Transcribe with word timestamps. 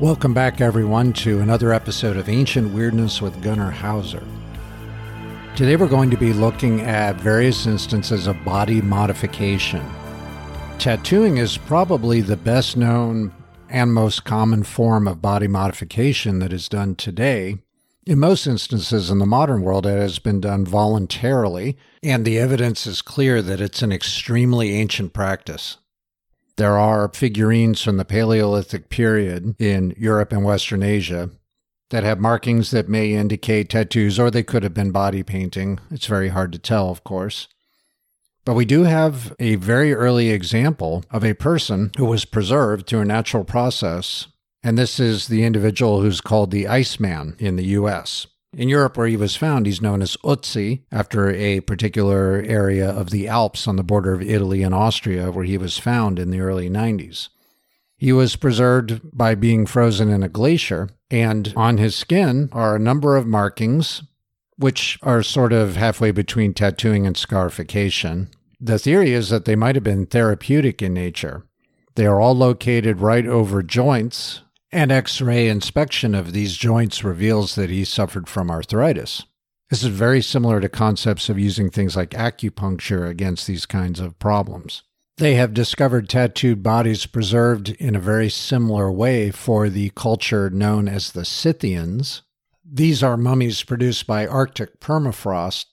Welcome 0.00 0.32
back, 0.32 0.60
everyone, 0.60 1.12
to 1.14 1.40
another 1.40 1.72
episode 1.72 2.16
of 2.16 2.28
Ancient 2.28 2.72
Weirdness 2.72 3.20
with 3.20 3.42
Gunnar 3.42 3.72
Hauser. 3.72 4.22
Today, 5.56 5.74
we're 5.74 5.88
going 5.88 6.08
to 6.10 6.16
be 6.16 6.32
looking 6.32 6.82
at 6.82 7.16
various 7.16 7.66
instances 7.66 8.28
of 8.28 8.44
body 8.44 8.80
modification. 8.80 9.84
Tattooing 10.78 11.38
is 11.38 11.58
probably 11.58 12.20
the 12.20 12.36
best 12.36 12.76
known 12.76 13.32
and 13.68 13.92
most 13.92 14.24
common 14.24 14.62
form 14.62 15.08
of 15.08 15.20
body 15.20 15.48
modification 15.48 16.38
that 16.38 16.52
is 16.52 16.68
done 16.68 16.94
today. 16.94 17.58
In 18.06 18.20
most 18.20 18.46
instances 18.46 19.10
in 19.10 19.18
the 19.18 19.26
modern 19.26 19.62
world, 19.62 19.84
it 19.84 19.98
has 19.98 20.20
been 20.20 20.40
done 20.40 20.64
voluntarily, 20.64 21.76
and 22.04 22.24
the 22.24 22.38
evidence 22.38 22.86
is 22.86 23.02
clear 23.02 23.42
that 23.42 23.60
it's 23.60 23.82
an 23.82 23.90
extremely 23.90 24.76
ancient 24.76 25.12
practice. 25.12 25.78
There 26.58 26.76
are 26.76 27.08
figurines 27.14 27.80
from 27.80 27.98
the 27.98 28.04
Paleolithic 28.04 28.88
period 28.88 29.54
in 29.60 29.94
Europe 29.96 30.32
and 30.32 30.44
Western 30.44 30.82
Asia 30.82 31.30
that 31.90 32.02
have 32.02 32.18
markings 32.18 32.72
that 32.72 32.88
may 32.88 33.12
indicate 33.12 33.68
tattoos, 33.68 34.18
or 34.18 34.28
they 34.28 34.42
could 34.42 34.64
have 34.64 34.74
been 34.74 34.90
body 34.90 35.22
painting. 35.22 35.78
It's 35.88 36.06
very 36.06 36.30
hard 36.30 36.50
to 36.50 36.58
tell, 36.58 36.90
of 36.90 37.04
course. 37.04 37.46
But 38.44 38.54
we 38.54 38.64
do 38.64 38.82
have 38.82 39.36
a 39.38 39.54
very 39.54 39.94
early 39.94 40.30
example 40.30 41.04
of 41.12 41.24
a 41.24 41.34
person 41.34 41.92
who 41.96 42.06
was 42.06 42.24
preserved 42.24 42.88
through 42.88 43.02
a 43.02 43.04
natural 43.04 43.44
process, 43.44 44.26
and 44.60 44.76
this 44.76 44.98
is 44.98 45.28
the 45.28 45.44
individual 45.44 46.00
who's 46.00 46.20
called 46.20 46.50
the 46.50 46.66
Iceman 46.66 47.36
in 47.38 47.54
the 47.54 47.66
US. 47.66 48.26
In 48.56 48.68
Europe, 48.68 48.96
where 48.96 49.06
he 49.06 49.16
was 49.16 49.36
found, 49.36 49.66
he's 49.66 49.82
known 49.82 50.00
as 50.00 50.16
Ötzi, 50.24 50.82
after 50.90 51.30
a 51.30 51.60
particular 51.60 52.42
area 52.46 52.88
of 52.88 53.10
the 53.10 53.28
Alps 53.28 53.68
on 53.68 53.76
the 53.76 53.82
border 53.82 54.14
of 54.14 54.22
Italy 54.22 54.62
and 54.62 54.74
Austria, 54.74 55.30
where 55.30 55.44
he 55.44 55.58
was 55.58 55.76
found 55.76 56.18
in 56.18 56.30
the 56.30 56.40
early 56.40 56.70
90s. 56.70 57.28
He 57.98 58.12
was 58.12 58.36
preserved 58.36 59.00
by 59.12 59.34
being 59.34 59.66
frozen 59.66 60.08
in 60.08 60.22
a 60.22 60.28
glacier, 60.28 60.88
and 61.10 61.52
on 61.56 61.76
his 61.76 61.94
skin 61.94 62.48
are 62.52 62.76
a 62.76 62.80
number 62.80 63.16
of 63.16 63.26
markings, 63.26 64.02
which 64.56 64.98
are 65.02 65.22
sort 65.22 65.52
of 65.52 65.76
halfway 65.76 66.10
between 66.10 66.54
tattooing 66.54 67.06
and 67.06 67.16
scarification. 67.16 68.28
The 68.60 68.78
theory 68.78 69.12
is 69.12 69.28
that 69.28 69.44
they 69.44 69.56
might 69.56 69.74
have 69.74 69.84
been 69.84 70.06
therapeutic 70.06 70.80
in 70.80 70.94
nature. 70.94 71.44
They 71.96 72.06
are 72.06 72.20
all 72.20 72.34
located 72.34 73.00
right 73.00 73.26
over 73.26 73.62
joints 73.62 74.42
an 74.70 74.90
X 74.90 75.20
ray 75.20 75.48
inspection 75.48 76.14
of 76.14 76.32
these 76.32 76.56
joints 76.56 77.02
reveals 77.02 77.54
that 77.54 77.70
he 77.70 77.84
suffered 77.84 78.28
from 78.28 78.50
arthritis. 78.50 79.24
This 79.70 79.82
is 79.82 79.88
very 79.88 80.22
similar 80.22 80.60
to 80.60 80.68
concepts 80.68 81.28
of 81.28 81.38
using 81.38 81.70
things 81.70 81.96
like 81.96 82.10
acupuncture 82.10 83.08
against 83.08 83.46
these 83.46 83.66
kinds 83.66 84.00
of 84.00 84.18
problems. 84.18 84.82
They 85.18 85.34
have 85.34 85.52
discovered 85.52 86.08
tattooed 86.08 86.62
bodies 86.62 87.06
preserved 87.06 87.70
in 87.70 87.96
a 87.96 88.00
very 88.00 88.30
similar 88.30 88.90
way 88.90 89.30
for 89.30 89.68
the 89.68 89.90
culture 89.90 90.48
known 90.48 90.88
as 90.88 91.12
the 91.12 91.24
Scythians. 91.24 92.22
These 92.64 93.02
are 93.02 93.16
mummies 93.16 93.64
produced 93.64 94.06
by 94.06 94.26
Arctic 94.26 94.80
permafrost 94.80 95.66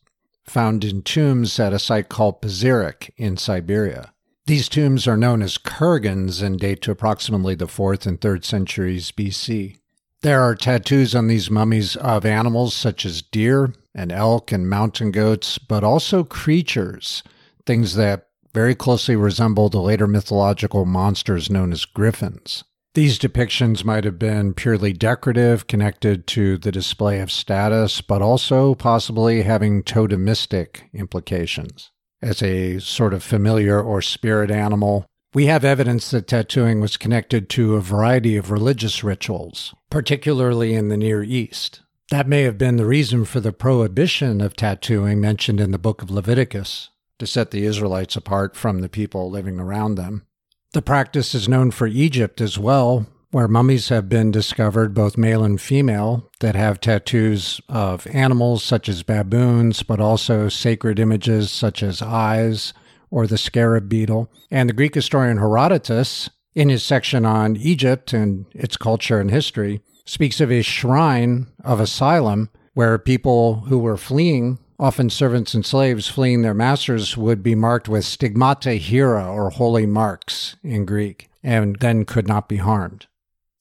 found 0.46 0.84
in 0.84 1.02
tombs 1.02 1.60
at 1.60 1.74
a 1.74 1.80
site 1.80 2.10
called 2.10 2.42
Pazyryk 2.42 3.12
in 3.18 3.38
Siberia. 3.38 4.14
These 4.48 4.70
tombs 4.70 5.08
are 5.08 5.18
known 5.18 5.42
as 5.42 5.58
kurgans 5.58 6.44
and 6.44 6.60
date 6.60 6.84
to 6.84 6.92
approximately 6.92 7.56
the 7.56 7.66
4th 7.66 8.06
and 8.06 8.22
3rd 8.22 8.46
centuries 8.46 9.12
BC. 9.12 9.78
There 10.22 10.40
are 10.40 10.54
tattoos 10.54 11.16
on 11.16 11.26
these 11.26 11.50
mummies 11.50 11.96
of 11.96 12.26
animals 12.26 12.76
such 12.76 13.08
as 13.08 13.24
deer 13.24 13.74
and 13.96 14.12
elk 14.12 14.52
and 14.52 14.70
mountain 14.70 15.10
goats, 15.10 15.58
but 15.58 15.84
also 15.84 16.24
creatures, 16.24 17.24
things 17.66 17.96
that 17.96 18.28
very 18.54 18.76
closely 18.76 19.16
resemble 19.16 19.70
the 19.70 19.82
later 19.82 20.06
mythological 20.06 20.86
monsters 20.86 21.50
known 21.50 21.72
as 21.72 21.86
griffins. 21.86 22.64
These 22.94 23.18
depictions 23.18 23.84
might 23.84 24.04
have 24.04 24.20
been 24.20 24.54
purely 24.54 24.94
decorative, 24.94 25.66
connected 25.66 26.28
to 26.28 26.60
the 26.60 26.72
display 26.72 27.20
of 27.20 27.32
status, 27.32 28.00
but 28.00 28.22
also 28.22 28.76
possibly 28.76 29.42
having 29.42 29.82
totemistic 29.82 30.84
implications 30.94 31.90
as 32.26 32.42
a 32.42 32.80
sort 32.80 33.14
of 33.14 33.24
familiar 33.24 33.80
or 33.80 34.02
spirit 34.02 34.50
animal. 34.50 35.06
We 35.34 35.46
have 35.46 35.64
evidence 35.64 36.10
that 36.12 36.28
tattooing 36.28 36.82
was 36.82 36.98
connected 36.98 37.50
to 37.50 37.76
a 37.76 37.82
variety 37.82 38.36
of 38.36 38.50
religious 38.50 39.04
rituals, 39.04 39.76
particularly 39.90 40.74
in 40.74 40.90
the 40.90 40.98
Near 40.98 41.22
East. 41.24 41.82
That 42.10 42.28
may 42.28 42.44
have 42.44 42.58
been 42.58 42.78
the 42.78 42.86
reason 42.86 43.26
for 43.26 43.40
the 43.40 43.52
prohibition 43.52 44.42
of 44.42 44.56
tattooing 44.56 45.22
mentioned 45.22 45.60
in 45.60 45.72
the 45.72 45.78
book 45.78 46.02
of 46.02 46.10
Leviticus 46.10 46.90
to 47.20 47.28
set 47.28 47.52
the 47.52 47.66
Israelites 47.66 48.16
apart 48.16 48.56
from 48.56 48.82
the 48.82 48.90
people 48.90 49.30
living 49.30 49.60
around 49.60 49.96
them. 49.96 50.26
The 50.74 50.82
practice 50.82 51.36
is 51.36 51.48
known 51.48 51.72
for 51.72 51.88
Egypt 51.88 52.42
as 52.42 52.58
well, 52.58 53.06
where 53.36 53.50
mummies 53.50 53.90
have 53.90 54.08
been 54.08 54.32
discovered, 54.32 54.94
both 54.94 55.18
male 55.18 55.44
and 55.44 55.60
female, 55.60 56.32
that 56.40 56.56
have 56.56 56.80
tattoos 56.80 57.60
of 57.68 58.08
animals 58.08 58.64
such 58.64 58.88
as 58.88 59.04
baboons, 59.04 59.84
but 59.84 60.00
also 60.00 60.48
sacred 60.48 61.02
images 61.02 61.52
such 61.52 61.84
as 61.84 62.02
eyes 62.02 62.74
or 63.12 63.28
the 63.28 63.38
scarab 63.38 63.90
beetle. 63.90 64.32
And 64.50 64.70
the 64.70 64.74
Greek 64.74 64.96
historian 64.96 65.36
Herodotus, 65.36 66.30
in 66.54 66.70
his 66.70 66.82
section 66.82 67.26
on 67.26 67.58
Egypt 67.58 68.14
and 68.14 68.46
its 68.54 68.78
culture 68.78 69.20
and 69.20 69.30
history, 69.30 69.82
speaks 70.06 70.40
of 70.40 70.50
a 70.50 70.62
shrine 70.62 71.48
of 71.62 71.82
asylum 71.82 72.50
where 72.74 72.98
people 72.98 73.66
who 73.68 73.80
were 73.80 73.98
fleeing 73.98 74.60
Often 74.78 75.12
servants 75.12 75.54
and 75.54 75.66
slaves 75.66 76.10
fleeing 76.10 76.42
their 76.42 76.54
masters 76.54 77.16
would 77.16 77.42
be 77.42 77.56
marked 77.56 77.88
with 77.88 78.04
stigmata 78.04 78.72
hiera 78.72 79.26
or 79.26 79.50
holy 79.50 79.86
marks 79.86 80.58
in 80.64 80.84
Greek 80.84 81.30
and 81.42 81.78
then 81.80 82.04
could 82.04 82.28
not 82.28 82.50
be 82.50 82.58
harmed. 82.58 83.08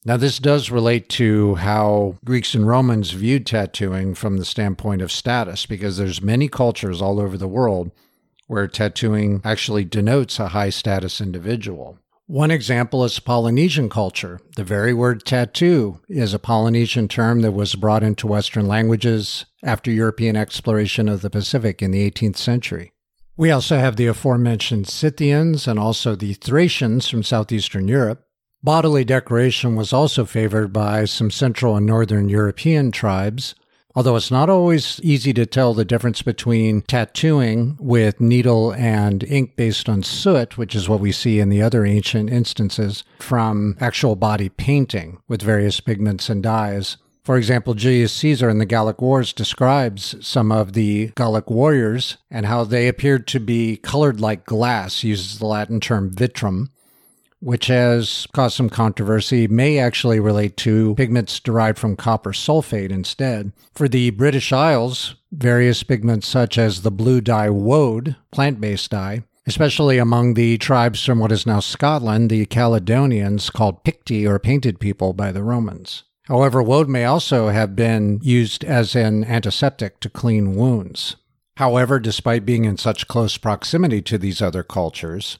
Now, 0.07 0.17
this 0.17 0.37
does 0.37 0.69
relate 0.69 1.09
to 1.09 1.55
how 1.55 2.19
Greeks 2.23 2.53
and 2.53 2.67
Romans 2.67 3.09
viewed 3.11 3.47
tattooing 3.47 4.13
from 4.13 4.37
the 4.37 4.45
standpoint 4.45 5.01
of 5.01 5.11
status, 5.11 5.65
because 5.65 5.97
there's 5.97 6.21
many 6.21 6.47
cultures 6.47 7.01
all 7.01 7.19
over 7.19 7.37
the 7.37 7.47
world 7.47 7.91
where 8.45 8.67
tattooing 8.67 9.41
actually 9.43 9.83
denotes 9.83 10.39
a 10.39 10.49
high 10.49 10.69
status 10.69 11.19
individual. 11.19 11.97
One 12.27 12.51
example 12.51 13.03
is 13.03 13.19
Polynesian 13.19 13.89
culture. 13.89 14.39
The 14.55 14.63
very 14.63 14.93
word 14.93 15.25
tattoo 15.25 15.99
is 16.07 16.33
a 16.35 16.39
Polynesian 16.39 17.07
term 17.07 17.41
that 17.41 17.53
was 17.53 17.73
brought 17.75 18.03
into 18.03 18.27
Western 18.27 18.67
languages 18.67 19.45
after 19.63 19.91
European 19.91 20.35
exploration 20.35 21.09
of 21.09 21.21
the 21.21 21.29
Pacific 21.31 21.81
in 21.81 21.89
the 21.89 22.09
18th 22.09 22.37
century. 22.37 22.93
We 23.37 23.51
also 23.51 23.77
have 23.77 23.95
the 23.95 24.07
aforementioned 24.07 24.87
Scythians 24.87 25.67
and 25.67 25.79
also 25.79 26.15
the 26.15 26.33
Thracians 26.33 27.09
from 27.09 27.21
southeastern 27.21 27.87
Europe. 27.87 28.24
Bodily 28.65 29.05
decoration 29.05 29.75
was 29.75 29.93
also 29.93 30.25
favored 30.25 30.73
by 30.73 31.05
some 31.05 31.29
Central 31.29 31.75
and 31.75 31.85
Northern 31.85 32.29
European 32.29 32.91
tribes, 32.91 33.53
although 33.93 34.15
it's 34.15 34.31
not 34.31 34.49
always 34.49 34.99
easy 35.03 35.33
to 35.33 35.45
tell 35.45 35.75
the 35.75 35.85
difference 35.85 36.23
between 36.23 36.81
tattooing 36.81 37.77
with 37.79 38.19
needle 38.19 38.73
and 38.73 39.23
ink 39.25 39.55
based 39.55 39.87
on 39.87 40.01
soot, 40.01 40.57
which 40.57 40.73
is 40.73 40.89
what 40.89 40.99
we 40.99 41.11
see 41.11 41.39
in 41.39 41.49
the 41.49 41.61
other 41.61 41.85
ancient 41.85 42.31
instances, 42.31 43.03
from 43.19 43.77
actual 43.79 44.15
body 44.15 44.49
painting 44.49 45.19
with 45.27 45.43
various 45.43 45.79
pigments 45.79 46.27
and 46.27 46.41
dyes. 46.41 46.97
For 47.23 47.37
example, 47.37 47.75
Julius 47.75 48.13
Caesar 48.13 48.49
in 48.49 48.57
the 48.57 48.65
Gallic 48.65 48.99
Wars 48.99 49.31
describes 49.31 50.15
some 50.25 50.51
of 50.51 50.73
the 50.73 51.11
Gallic 51.15 51.51
warriors 51.51 52.17
and 52.31 52.47
how 52.47 52.63
they 52.63 52.87
appeared 52.87 53.27
to 53.27 53.39
be 53.39 53.77
colored 53.77 54.19
like 54.19 54.43
glass, 54.43 55.03
uses 55.03 55.37
the 55.37 55.45
Latin 55.45 55.79
term 55.79 56.09
vitrum, 56.09 56.69
which 57.45 57.67
has 57.67 58.25
caused 58.33 58.55
some 58.55 58.71
controversy, 58.71 59.47
may 59.47 59.77
actually 59.77 60.19
relate 60.19 60.57
to 60.57 60.95
pigments 60.95 61.39
derived 61.39 61.77
from 61.77 61.95
copper 61.95 62.31
sulfate 62.31 62.89
instead. 62.89 63.51
For 63.75 63.87
the 63.87 64.09
British 64.09 64.51
Isles, 64.51 65.13
various 65.31 65.83
pigments 65.83 66.27
such 66.27 66.57
as 66.57 66.81
the 66.81 66.89
blue 66.89 67.21
dye 67.21 67.51
woad, 67.51 68.15
plant 68.31 68.59
based 68.59 68.89
dye, 68.89 69.25
especially 69.45 69.99
among 69.99 70.33
the 70.33 70.57
tribes 70.57 71.05
from 71.05 71.19
what 71.19 71.31
is 71.31 71.45
now 71.45 71.59
Scotland, 71.59 72.31
the 72.31 72.47
Caledonians, 72.47 73.51
called 73.51 73.83
Picti 73.83 74.27
or 74.27 74.39
painted 74.39 74.79
people 74.79 75.13
by 75.13 75.31
the 75.31 75.43
Romans. 75.43 76.01
However, 76.23 76.63
woad 76.63 76.89
may 76.89 77.05
also 77.05 77.49
have 77.49 77.75
been 77.75 78.19
used 78.23 78.63
as 78.63 78.95
an 78.95 79.23
antiseptic 79.23 79.99
to 79.99 80.09
clean 80.09 80.55
wounds. 80.55 81.15
However, 81.57 81.99
despite 81.99 82.43
being 82.43 82.65
in 82.65 82.77
such 82.77 83.07
close 83.07 83.37
proximity 83.37 84.01
to 84.01 84.17
these 84.17 84.41
other 84.41 84.63
cultures, 84.63 85.37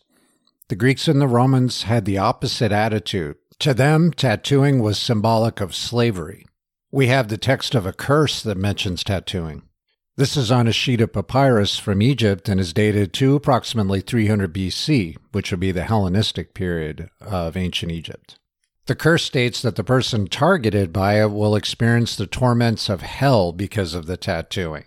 the 0.67 0.75
Greeks 0.75 1.07
and 1.07 1.21
the 1.21 1.27
Romans 1.27 1.83
had 1.83 2.05
the 2.05 2.17
opposite 2.17 2.71
attitude. 2.71 3.37
To 3.59 3.73
them, 3.73 4.11
tattooing 4.11 4.81
was 4.81 4.97
symbolic 4.97 5.61
of 5.61 5.75
slavery. 5.75 6.45
We 6.91 7.07
have 7.07 7.27
the 7.27 7.37
text 7.37 7.75
of 7.75 7.85
a 7.85 7.93
curse 7.93 8.41
that 8.41 8.57
mentions 8.57 9.03
tattooing. 9.03 9.63
This 10.17 10.37
is 10.37 10.49
on 10.49 10.67
a 10.67 10.71
sheet 10.71 11.01
of 11.01 11.13
papyrus 11.13 11.77
from 11.77 12.01
Egypt 12.01 12.47
and 12.47 12.59
is 12.59 12.73
dated 12.73 13.13
to 13.13 13.35
approximately 13.35 13.99
300 13.99 14.53
BC, 14.53 15.17
which 15.33 15.51
would 15.51 15.59
be 15.59 15.71
the 15.71 15.83
Hellenistic 15.83 16.53
period 16.53 17.09
of 17.19 17.57
ancient 17.57 17.91
Egypt. 17.91 18.39
The 18.85 18.95
curse 18.95 19.23
states 19.23 19.61
that 19.61 19.75
the 19.75 19.83
person 19.83 20.27
targeted 20.27 20.93
by 20.93 21.21
it 21.21 21.31
will 21.31 21.55
experience 21.55 22.15
the 22.15 22.27
torments 22.27 22.87
of 22.87 23.01
hell 23.01 23.51
because 23.51 23.93
of 23.93 24.05
the 24.05 24.15
tattooing. 24.15 24.85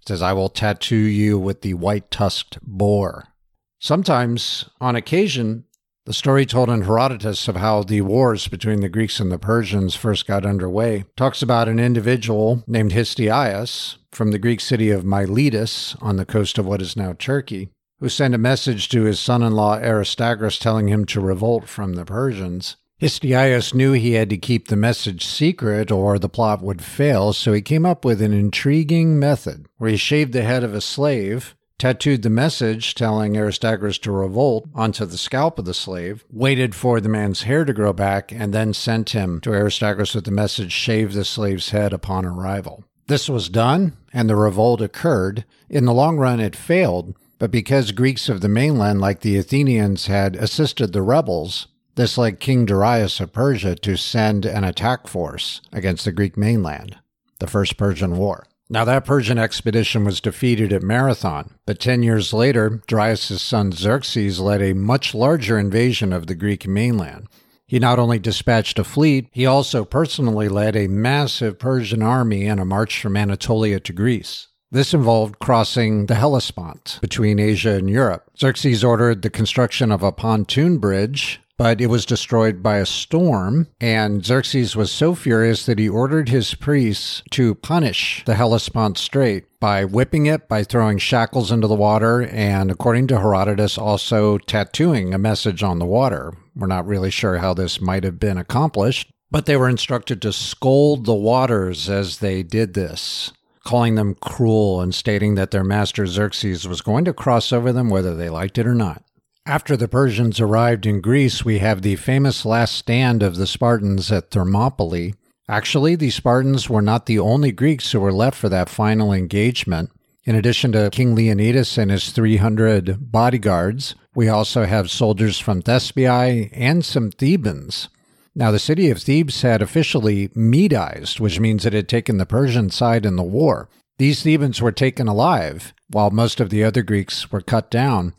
It 0.00 0.08
says, 0.08 0.20
I 0.20 0.32
will 0.32 0.48
tattoo 0.48 0.96
you 0.96 1.38
with 1.38 1.60
the 1.60 1.74
white 1.74 2.10
tusked 2.10 2.58
boar. 2.62 3.28
Sometimes, 3.78 4.68
on 4.80 4.96
occasion, 4.96 5.64
The 6.06 6.12
story 6.12 6.46
told 6.46 6.70
in 6.70 6.82
Herodotus 6.82 7.48
of 7.48 7.56
how 7.56 7.82
the 7.82 8.00
wars 8.02 8.46
between 8.46 8.80
the 8.80 8.88
Greeks 8.88 9.18
and 9.18 9.32
the 9.32 9.40
Persians 9.40 9.96
first 9.96 10.24
got 10.24 10.46
underway 10.46 11.04
talks 11.16 11.42
about 11.42 11.68
an 11.68 11.80
individual 11.80 12.62
named 12.68 12.92
Histiaeus 12.92 13.96
from 14.12 14.30
the 14.30 14.38
Greek 14.38 14.60
city 14.60 14.92
of 14.92 15.04
Miletus 15.04 15.96
on 16.00 16.14
the 16.14 16.24
coast 16.24 16.58
of 16.58 16.66
what 16.66 16.80
is 16.80 16.96
now 16.96 17.14
Turkey, 17.14 17.70
who 17.98 18.08
sent 18.08 18.36
a 18.36 18.38
message 18.38 18.88
to 18.90 19.02
his 19.02 19.18
son 19.18 19.42
in 19.42 19.54
law 19.54 19.80
Aristagoras 19.80 20.60
telling 20.60 20.86
him 20.86 21.06
to 21.06 21.20
revolt 21.20 21.68
from 21.68 21.94
the 21.94 22.04
Persians. 22.04 22.76
Histiaeus 23.00 23.74
knew 23.74 23.90
he 23.90 24.12
had 24.12 24.30
to 24.30 24.38
keep 24.38 24.68
the 24.68 24.76
message 24.76 25.26
secret 25.26 25.90
or 25.90 26.20
the 26.20 26.28
plot 26.28 26.62
would 26.62 26.82
fail, 26.82 27.32
so 27.32 27.52
he 27.52 27.62
came 27.62 27.84
up 27.84 28.04
with 28.04 28.22
an 28.22 28.32
intriguing 28.32 29.18
method 29.18 29.66
where 29.78 29.90
he 29.90 29.96
shaved 29.96 30.32
the 30.32 30.42
head 30.42 30.62
of 30.62 30.72
a 30.72 30.80
slave 30.80 31.56
tattooed 31.78 32.22
the 32.22 32.30
message 32.30 32.94
telling 32.94 33.34
Aristagoras 33.34 34.00
to 34.00 34.10
revolt 34.10 34.68
onto 34.74 35.04
the 35.04 35.18
scalp 35.18 35.58
of 35.58 35.64
the 35.64 35.74
slave, 35.74 36.24
waited 36.30 36.74
for 36.74 37.00
the 37.00 37.08
man's 37.08 37.42
hair 37.42 37.64
to 37.64 37.72
grow 37.72 37.92
back, 37.92 38.32
and 38.32 38.52
then 38.52 38.72
sent 38.72 39.10
him 39.10 39.40
to 39.40 39.50
Aristagoras 39.50 40.14
with 40.14 40.24
the 40.24 40.30
message 40.30 40.72
shave 40.72 41.12
the 41.12 41.24
slave's 41.24 41.70
head 41.70 41.92
upon 41.92 42.24
arrival. 42.24 42.84
This 43.08 43.28
was 43.28 43.48
done, 43.48 43.96
and 44.12 44.28
the 44.28 44.36
revolt 44.36 44.80
occurred. 44.80 45.44
In 45.68 45.84
the 45.84 45.94
long 45.94 46.16
run, 46.16 46.40
it 46.40 46.56
failed, 46.56 47.14
but 47.38 47.50
because 47.50 47.92
Greeks 47.92 48.28
of 48.28 48.40
the 48.40 48.48
mainland, 48.48 49.00
like 49.00 49.20
the 49.20 49.36
Athenians, 49.36 50.06
had 50.06 50.34
assisted 50.36 50.92
the 50.92 51.02
rebels, 51.02 51.68
this 51.94 52.18
led 52.18 52.40
King 52.40 52.66
Darius 52.66 53.20
of 53.20 53.32
Persia 53.32 53.74
to 53.76 53.96
send 53.96 54.44
an 54.44 54.64
attack 54.64 55.06
force 55.06 55.60
against 55.72 56.04
the 56.04 56.12
Greek 56.12 56.36
mainland, 56.36 56.98
the 57.38 57.46
First 57.46 57.76
Persian 57.76 58.16
War. 58.16 58.46
Now, 58.68 58.84
that 58.84 59.04
Persian 59.04 59.38
expedition 59.38 60.04
was 60.04 60.20
defeated 60.20 60.72
at 60.72 60.82
Marathon, 60.82 61.54
but 61.66 61.78
10 61.78 62.02
years 62.02 62.32
later, 62.32 62.82
Darius' 62.88 63.40
son 63.40 63.70
Xerxes 63.70 64.40
led 64.40 64.60
a 64.60 64.74
much 64.74 65.14
larger 65.14 65.56
invasion 65.56 66.12
of 66.12 66.26
the 66.26 66.34
Greek 66.34 66.66
mainland. 66.66 67.28
He 67.68 67.78
not 67.78 67.98
only 68.00 68.18
dispatched 68.18 68.78
a 68.78 68.84
fleet, 68.84 69.28
he 69.32 69.46
also 69.46 69.84
personally 69.84 70.48
led 70.48 70.74
a 70.74 70.88
massive 70.88 71.58
Persian 71.58 72.02
army 72.02 72.46
in 72.46 72.58
a 72.58 72.64
march 72.64 73.00
from 73.00 73.16
Anatolia 73.16 73.78
to 73.80 73.92
Greece. 73.92 74.48
This 74.70 74.92
involved 74.92 75.38
crossing 75.38 76.06
the 76.06 76.16
Hellespont 76.16 76.98
between 77.00 77.38
Asia 77.38 77.74
and 77.74 77.88
Europe. 77.88 78.30
Xerxes 78.36 78.82
ordered 78.82 79.22
the 79.22 79.30
construction 79.30 79.92
of 79.92 80.02
a 80.02 80.10
pontoon 80.10 80.78
bridge 80.78 81.40
but 81.56 81.80
it 81.80 81.86
was 81.86 82.06
destroyed 82.06 82.62
by 82.62 82.78
a 82.78 82.86
storm. 82.86 83.68
And 83.80 84.24
Xerxes 84.24 84.76
was 84.76 84.92
so 84.92 85.14
furious 85.14 85.66
that 85.66 85.78
he 85.78 85.88
ordered 85.88 86.28
his 86.28 86.54
priests 86.54 87.22
to 87.30 87.54
punish 87.54 88.22
the 88.26 88.34
Hellespont 88.34 88.98
Strait 88.98 89.44
by 89.58 89.84
whipping 89.84 90.26
it, 90.26 90.48
by 90.48 90.62
throwing 90.64 90.98
shackles 90.98 91.50
into 91.50 91.66
the 91.66 91.74
water, 91.74 92.22
and 92.22 92.70
according 92.70 93.06
to 93.08 93.18
Herodotus, 93.18 93.78
also 93.78 94.38
tattooing 94.38 95.14
a 95.14 95.18
message 95.18 95.62
on 95.62 95.78
the 95.78 95.86
water. 95.86 96.32
We're 96.54 96.66
not 96.66 96.86
really 96.86 97.10
sure 97.10 97.38
how 97.38 97.54
this 97.54 97.80
might 97.80 98.04
have 98.04 98.20
been 98.20 98.38
accomplished, 98.38 99.10
but 99.30 99.46
they 99.46 99.56
were 99.56 99.68
instructed 99.68 100.22
to 100.22 100.32
scold 100.32 101.04
the 101.04 101.14
waters 101.14 101.88
as 101.88 102.18
they 102.18 102.42
did 102.42 102.74
this 102.74 103.32
calling 103.66 103.96
them 103.96 104.14
cruel 104.20 104.80
and 104.80 104.94
stating 104.94 105.34
that 105.34 105.50
their 105.50 105.64
master 105.64 106.06
Xerxes 106.06 106.68
was 106.68 106.80
going 106.80 107.04
to 107.04 107.12
cross 107.12 107.52
over 107.52 107.72
them 107.72 107.90
whether 107.90 108.14
they 108.14 108.30
liked 108.30 108.58
it 108.58 108.66
or 108.66 108.76
not. 108.76 109.02
After 109.48 109.76
the 109.76 109.86
Persians 109.86 110.40
arrived 110.40 110.86
in 110.86 111.00
Greece, 111.00 111.44
we 111.44 111.60
have 111.60 111.82
the 111.82 111.94
famous 111.94 112.44
last 112.44 112.74
stand 112.74 113.22
of 113.22 113.36
the 113.36 113.46
Spartans 113.46 114.10
at 114.10 114.32
Thermopylae. 114.32 115.14
Actually, 115.48 115.94
the 115.94 116.10
Spartans 116.10 116.68
were 116.68 116.82
not 116.82 117.06
the 117.06 117.20
only 117.20 117.52
Greeks 117.52 117.92
who 117.92 118.00
were 118.00 118.12
left 118.12 118.36
for 118.36 118.48
that 118.48 118.68
final 118.68 119.12
engagement. 119.12 119.92
In 120.24 120.34
addition 120.34 120.72
to 120.72 120.90
King 120.90 121.14
Leonidas 121.14 121.78
and 121.78 121.92
his 121.92 122.10
300 122.10 123.12
bodyguards, 123.12 123.94
we 124.16 124.28
also 124.28 124.64
have 124.64 124.90
soldiers 124.90 125.38
from 125.38 125.62
Thespiae 125.62 126.50
and 126.52 126.84
some 126.84 127.12
Thebans. 127.12 127.88
Now, 128.34 128.50
the 128.50 128.58
city 128.58 128.90
of 128.90 128.98
Thebes 129.00 129.42
had 129.42 129.62
officially 129.62 130.26
Medized, 130.30 131.20
which 131.20 131.38
means 131.38 131.64
it 131.64 131.72
had 131.72 131.88
taken 131.88 132.18
the 132.18 132.26
Persian 132.26 132.68
side 132.70 133.06
in 133.06 133.14
the 133.14 133.22
war. 133.22 133.68
These 133.98 134.24
Thebans 134.24 134.60
were 134.60 134.72
taken 134.72 135.06
alive, 135.06 135.72
while 135.88 136.10
most 136.10 136.40
of 136.40 136.50
the 136.50 136.64
other 136.64 136.82
Greeks 136.82 137.30
were 137.30 137.40
cut 137.40 137.70
down. 137.70 138.12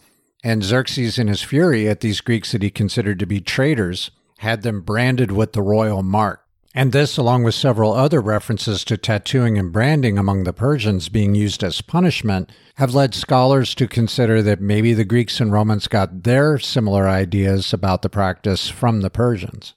And 0.47 0.63
Xerxes, 0.63 1.19
in 1.19 1.27
his 1.27 1.41
fury 1.41 1.89
at 1.89 1.99
these 1.99 2.21
Greeks 2.21 2.53
that 2.53 2.63
he 2.63 2.69
considered 2.69 3.19
to 3.19 3.25
be 3.25 3.41
traitors, 3.41 4.11
had 4.37 4.61
them 4.61 4.79
branded 4.79 5.29
with 5.29 5.51
the 5.51 5.61
royal 5.61 6.03
mark. 6.03 6.41
And 6.73 6.93
this, 6.93 7.17
along 7.17 7.43
with 7.43 7.53
several 7.53 7.91
other 7.91 8.21
references 8.21 8.85
to 8.85 8.95
tattooing 8.95 9.57
and 9.57 9.73
branding 9.73 10.17
among 10.17 10.45
the 10.45 10.53
Persians 10.53 11.09
being 11.09 11.35
used 11.35 11.65
as 11.65 11.81
punishment, 11.81 12.49
have 12.75 12.95
led 12.95 13.13
scholars 13.13 13.75
to 13.75 13.89
consider 13.89 14.41
that 14.41 14.61
maybe 14.61 14.93
the 14.93 15.03
Greeks 15.03 15.41
and 15.41 15.51
Romans 15.51 15.89
got 15.89 16.23
their 16.23 16.57
similar 16.59 17.09
ideas 17.09 17.73
about 17.73 18.01
the 18.01 18.09
practice 18.09 18.69
from 18.69 19.01
the 19.01 19.09
Persians. 19.09 19.73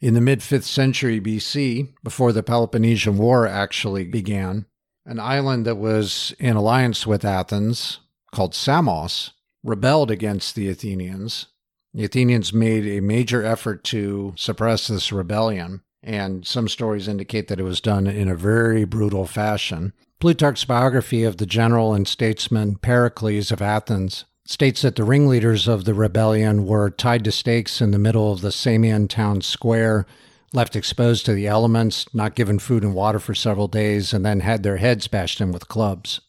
In 0.00 0.14
the 0.14 0.20
mid 0.20 0.38
5th 0.38 0.62
century 0.62 1.20
BC, 1.20 1.92
before 2.04 2.30
the 2.32 2.44
Peloponnesian 2.44 3.18
War 3.18 3.48
actually 3.48 4.04
began, 4.04 4.66
an 5.04 5.18
island 5.18 5.66
that 5.66 5.74
was 5.74 6.36
in 6.38 6.54
alliance 6.54 7.04
with 7.04 7.24
Athens, 7.24 7.98
called 8.30 8.54
Samos, 8.54 9.32
rebelled 9.64 10.10
against 10.10 10.54
the 10.54 10.68
Athenians. 10.68 11.46
The 11.94 12.04
Athenians 12.04 12.52
made 12.52 12.86
a 12.86 13.00
major 13.00 13.42
effort 13.42 13.82
to 13.84 14.34
suppress 14.36 14.86
this 14.86 15.10
rebellion, 15.10 15.80
and 16.02 16.46
some 16.46 16.68
stories 16.68 17.08
indicate 17.08 17.48
that 17.48 17.58
it 17.58 17.64
was 17.64 17.80
done 17.80 18.06
in 18.06 18.28
a 18.28 18.36
very 18.36 18.84
brutal 18.84 19.26
fashion. 19.26 19.94
Plutarch's 20.20 20.64
biography 20.64 21.24
of 21.24 21.38
the 21.38 21.46
general 21.46 21.94
and 21.94 22.06
statesman 22.06 22.76
Pericles 22.76 23.50
of 23.50 23.62
Athens 23.62 24.24
states 24.46 24.82
that 24.82 24.96
the 24.96 25.04
ringleaders 25.04 25.66
of 25.66 25.84
the 25.84 25.94
rebellion 25.94 26.66
were 26.66 26.90
tied 26.90 27.24
to 27.24 27.32
stakes 27.32 27.80
in 27.80 27.90
the 27.90 27.98
middle 27.98 28.32
of 28.32 28.42
the 28.42 28.52
Samian 28.52 29.08
town 29.08 29.40
square, 29.40 30.06
left 30.52 30.76
exposed 30.76 31.24
to 31.24 31.32
the 31.32 31.46
elements, 31.46 32.06
not 32.12 32.34
given 32.34 32.58
food 32.58 32.82
and 32.82 32.94
water 32.94 33.18
for 33.18 33.34
several 33.34 33.68
days, 33.68 34.12
and 34.12 34.24
then 34.24 34.40
had 34.40 34.62
their 34.62 34.76
heads 34.76 35.08
bashed 35.08 35.40
in 35.40 35.50
with 35.50 35.68
clubs. 35.68 36.20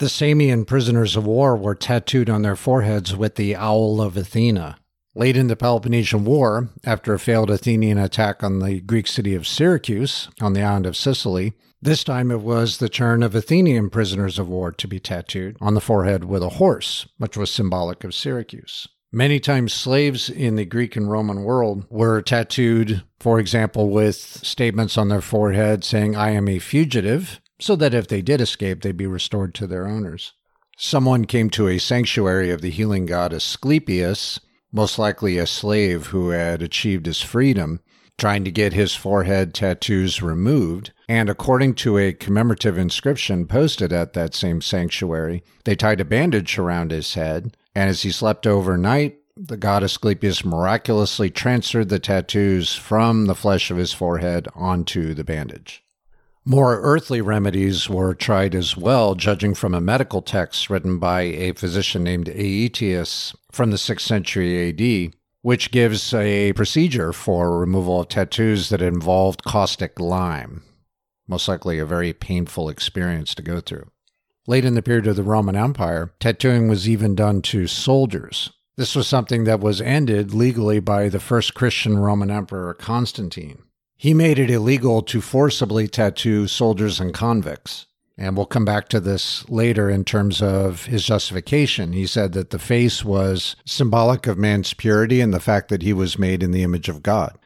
The 0.00 0.08
Samian 0.08 0.64
prisoners 0.64 1.14
of 1.14 1.26
war 1.26 1.54
were 1.54 1.74
tattooed 1.74 2.30
on 2.30 2.40
their 2.40 2.56
foreheads 2.56 3.14
with 3.14 3.34
the 3.34 3.54
owl 3.54 4.00
of 4.00 4.16
Athena. 4.16 4.78
Late 5.14 5.36
in 5.36 5.48
the 5.48 5.56
Peloponnesian 5.56 6.24
War, 6.24 6.70
after 6.86 7.12
a 7.12 7.18
failed 7.18 7.50
Athenian 7.50 7.98
attack 7.98 8.42
on 8.42 8.60
the 8.60 8.80
Greek 8.80 9.06
city 9.06 9.34
of 9.34 9.46
Syracuse 9.46 10.30
on 10.40 10.54
the 10.54 10.62
island 10.62 10.86
of 10.86 10.96
Sicily, 10.96 11.52
this 11.82 12.02
time 12.02 12.30
it 12.30 12.40
was 12.40 12.78
the 12.78 12.88
turn 12.88 13.22
of 13.22 13.34
Athenian 13.34 13.90
prisoners 13.90 14.38
of 14.38 14.48
war 14.48 14.72
to 14.72 14.88
be 14.88 14.98
tattooed 14.98 15.58
on 15.60 15.74
the 15.74 15.82
forehead 15.82 16.24
with 16.24 16.42
a 16.42 16.48
horse, 16.48 17.06
which 17.18 17.36
was 17.36 17.50
symbolic 17.50 18.02
of 18.02 18.14
Syracuse. 18.14 18.88
Many 19.12 19.38
times, 19.38 19.74
slaves 19.74 20.30
in 20.30 20.56
the 20.56 20.64
Greek 20.64 20.96
and 20.96 21.10
Roman 21.10 21.42
world 21.42 21.84
were 21.90 22.22
tattooed, 22.22 23.02
for 23.18 23.38
example, 23.38 23.90
with 23.90 24.16
statements 24.16 24.96
on 24.96 25.10
their 25.10 25.20
forehead 25.20 25.84
saying, 25.84 26.16
I 26.16 26.30
am 26.30 26.48
a 26.48 26.58
fugitive, 26.58 27.38
so 27.60 27.76
that 27.76 27.94
if 27.94 28.08
they 28.08 28.22
did 28.22 28.40
escape, 28.40 28.82
they'd 28.82 28.96
be 28.96 29.06
restored 29.06 29.54
to 29.54 29.66
their 29.66 29.86
owners. 29.86 30.32
Someone 30.76 31.26
came 31.26 31.50
to 31.50 31.68
a 31.68 31.78
sanctuary 31.78 32.50
of 32.50 32.62
the 32.62 32.70
healing 32.70 33.04
god 33.04 33.32
Asclepius, 33.32 34.40
most 34.72 34.98
likely 34.98 35.36
a 35.36 35.46
slave 35.46 36.06
who 36.06 36.30
had 36.30 36.62
achieved 36.62 37.06
his 37.06 37.20
freedom, 37.20 37.80
trying 38.16 38.44
to 38.44 38.50
get 38.50 38.72
his 38.72 38.94
forehead 38.94 39.52
tattoos 39.52 40.22
removed. 40.22 40.92
And 41.08 41.28
according 41.28 41.74
to 41.76 41.98
a 41.98 42.12
commemorative 42.12 42.78
inscription 42.78 43.46
posted 43.46 43.92
at 43.92 44.14
that 44.14 44.34
same 44.34 44.60
sanctuary, 44.62 45.42
they 45.64 45.76
tied 45.76 46.00
a 46.00 46.04
bandage 46.04 46.58
around 46.58 46.92
his 46.92 47.14
head, 47.14 47.56
and 47.74 47.90
as 47.90 48.02
he 48.02 48.10
slept 48.10 48.46
overnight, 48.46 49.18
the 49.36 49.56
god 49.56 49.82
Asclepius 49.82 50.44
miraculously 50.44 51.30
transferred 51.30 51.88
the 51.88 51.98
tattoos 51.98 52.74
from 52.74 53.26
the 53.26 53.34
flesh 53.34 53.70
of 53.70 53.76
his 53.76 53.92
forehead 53.92 54.48
onto 54.54 55.14
the 55.14 55.24
bandage. 55.24 55.82
More 56.50 56.80
earthly 56.80 57.20
remedies 57.20 57.88
were 57.88 58.12
tried 58.12 58.56
as 58.56 58.76
well, 58.76 59.14
judging 59.14 59.54
from 59.54 59.72
a 59.72 59.80
medical 59.80 60.20
text 60.20 60.68
written 60.68 60.98
by 60.98 61.20
a 61.20 61.52
physician 61.52 62.02
named 62.02 62.28
Aetius 62.28 63.36
from 63.52 63.70
the 63.70 63.76
6th 63.76 64.00
century 64.00 64.68
AD, 64.68 65.14
which 65.42 65.70
gives 65.70 66.12
a 66.12 66.52
procedure 66.54 67.12
for 67.12 67.56
removal 67.56 68.00
of 68.00 68.08
tattoos 68.08 68.68
that 68.70 68.82
involved 68.82 69.44
caustic 69.44 70.00
lime. 70.00 70.64
Most 71.28 71.46
likely 71.46 71.78
a 71.78 71.86
very 71.86 72.12
painful 72.12 72.68
experience 72.68 73.32
to 73.36 73.42
go 73.42 73.60
through. 73.60 73.88
Late 74.48 74.64
in 74.64 74.74
the 74.74 74.82
period 74.82 75.06
of 75.06 75.14
the 75.14 75.22
Roman 75.22 75.54
Empire, 75.54 76.12
tattooing 76.18 76.66
was 76.66 76.88
even 76.88 77.14
done 77.14 77.42
to 77.42 77.68
soldiers. 77.68 78.50
This 78.76 78.96
was 78.96 79.06
something 79.06 79.44
that 79.44 79.60
was 79.60 79.80
ended 79.80 80.34
legally 80.34 80.80
by 80.80 81.10
the 81.10 81.20
first 81.20 81.54
Christian 81.54 82.00
Roman 82.00 82.28
Emperor 82.28 82.74
Constantine. 82.74 83.62
He 84.00 84.14
made 84.14 84.38
it 84.38 84.48
illegal 84.48 85.02
to 85.02 85.20
forcibly 85.20 85.86
tattoo 85.86 86.46
soldiers 86.46 87.00
and 87.00 87.12
convicts. 87.12 87.84
And 88.16 88.34
we'll 88.34 88.46
come 88.46 88.64
back 88.64 88.88
to 88.88 88.98
this 88.98 89.46
later 89.50 89.90
in 89.90 90.06
terms 90.06 90.40
of 90.40 90.86
his 90.86 91.04
justification. 91.04 91.92
He 91.92 92.06
said 92.06 92.32
that 92.32 92.48
the 92.48 92.58
face 92.58 93.04
was 93.04 93.56
symbolic 93.66 94.26
of 94.26 94.38
man's 94.38 94.72
purity 94.72 95.20
and 95.20 95.34
the 95.34 95.38
fact 95.38 95.68
that 95.68 95.82
he 95.82 95.92
was 95.92 96.18
made 96.18 96.42
in 96.42 96.50
the 96.50 96.62
image 96.62 96.88
of 96.88 97.02
God. 97.02 97.36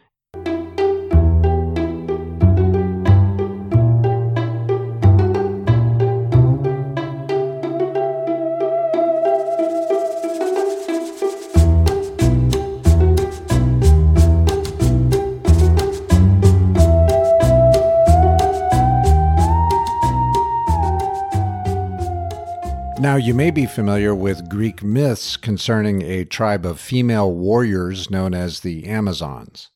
Now, 23.14 23.18
you 23.18 23.32
may 23.32 23.52
be 23.52 23.66
familiar 23.66 24.12
with 24.12 24.50
Greek 24.50 24.82
myths 24.82 25.36
concerning 25.36 26.02
a 26.02 26.24
tribe 26.24 26.66
of 26.66 26.80
female 26.80 27.30
warriors 27.30 28.10
known 28.10 28.34
as 28.34 28.58
the 28.58 28.88
Amazons. 28.88 29.70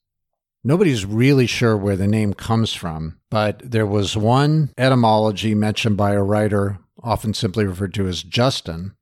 Nobody's 0.65 1.07
really 1.07 1.47
sure 1.47 1.77
where 1.77 1.97
the 1.97 2.09
name 2.09 2.35
comes 2.35 2.75
from, 2.75 3.21
but 3.31 3.63
there 3.65 3.87
was 3.87 4.17
one 4.17 4.71
etymology 4.77 5.55
mentioned 5.55 5.97
by 5.97 6.15
a 6.15 6.23
writer, 6.25 6.81
often 7.01 7.33
simply 7.33 7.65
referred 7.65 7.95
to 7.95 8.09
as 8.09 8.25
Justin, 8.25 8.97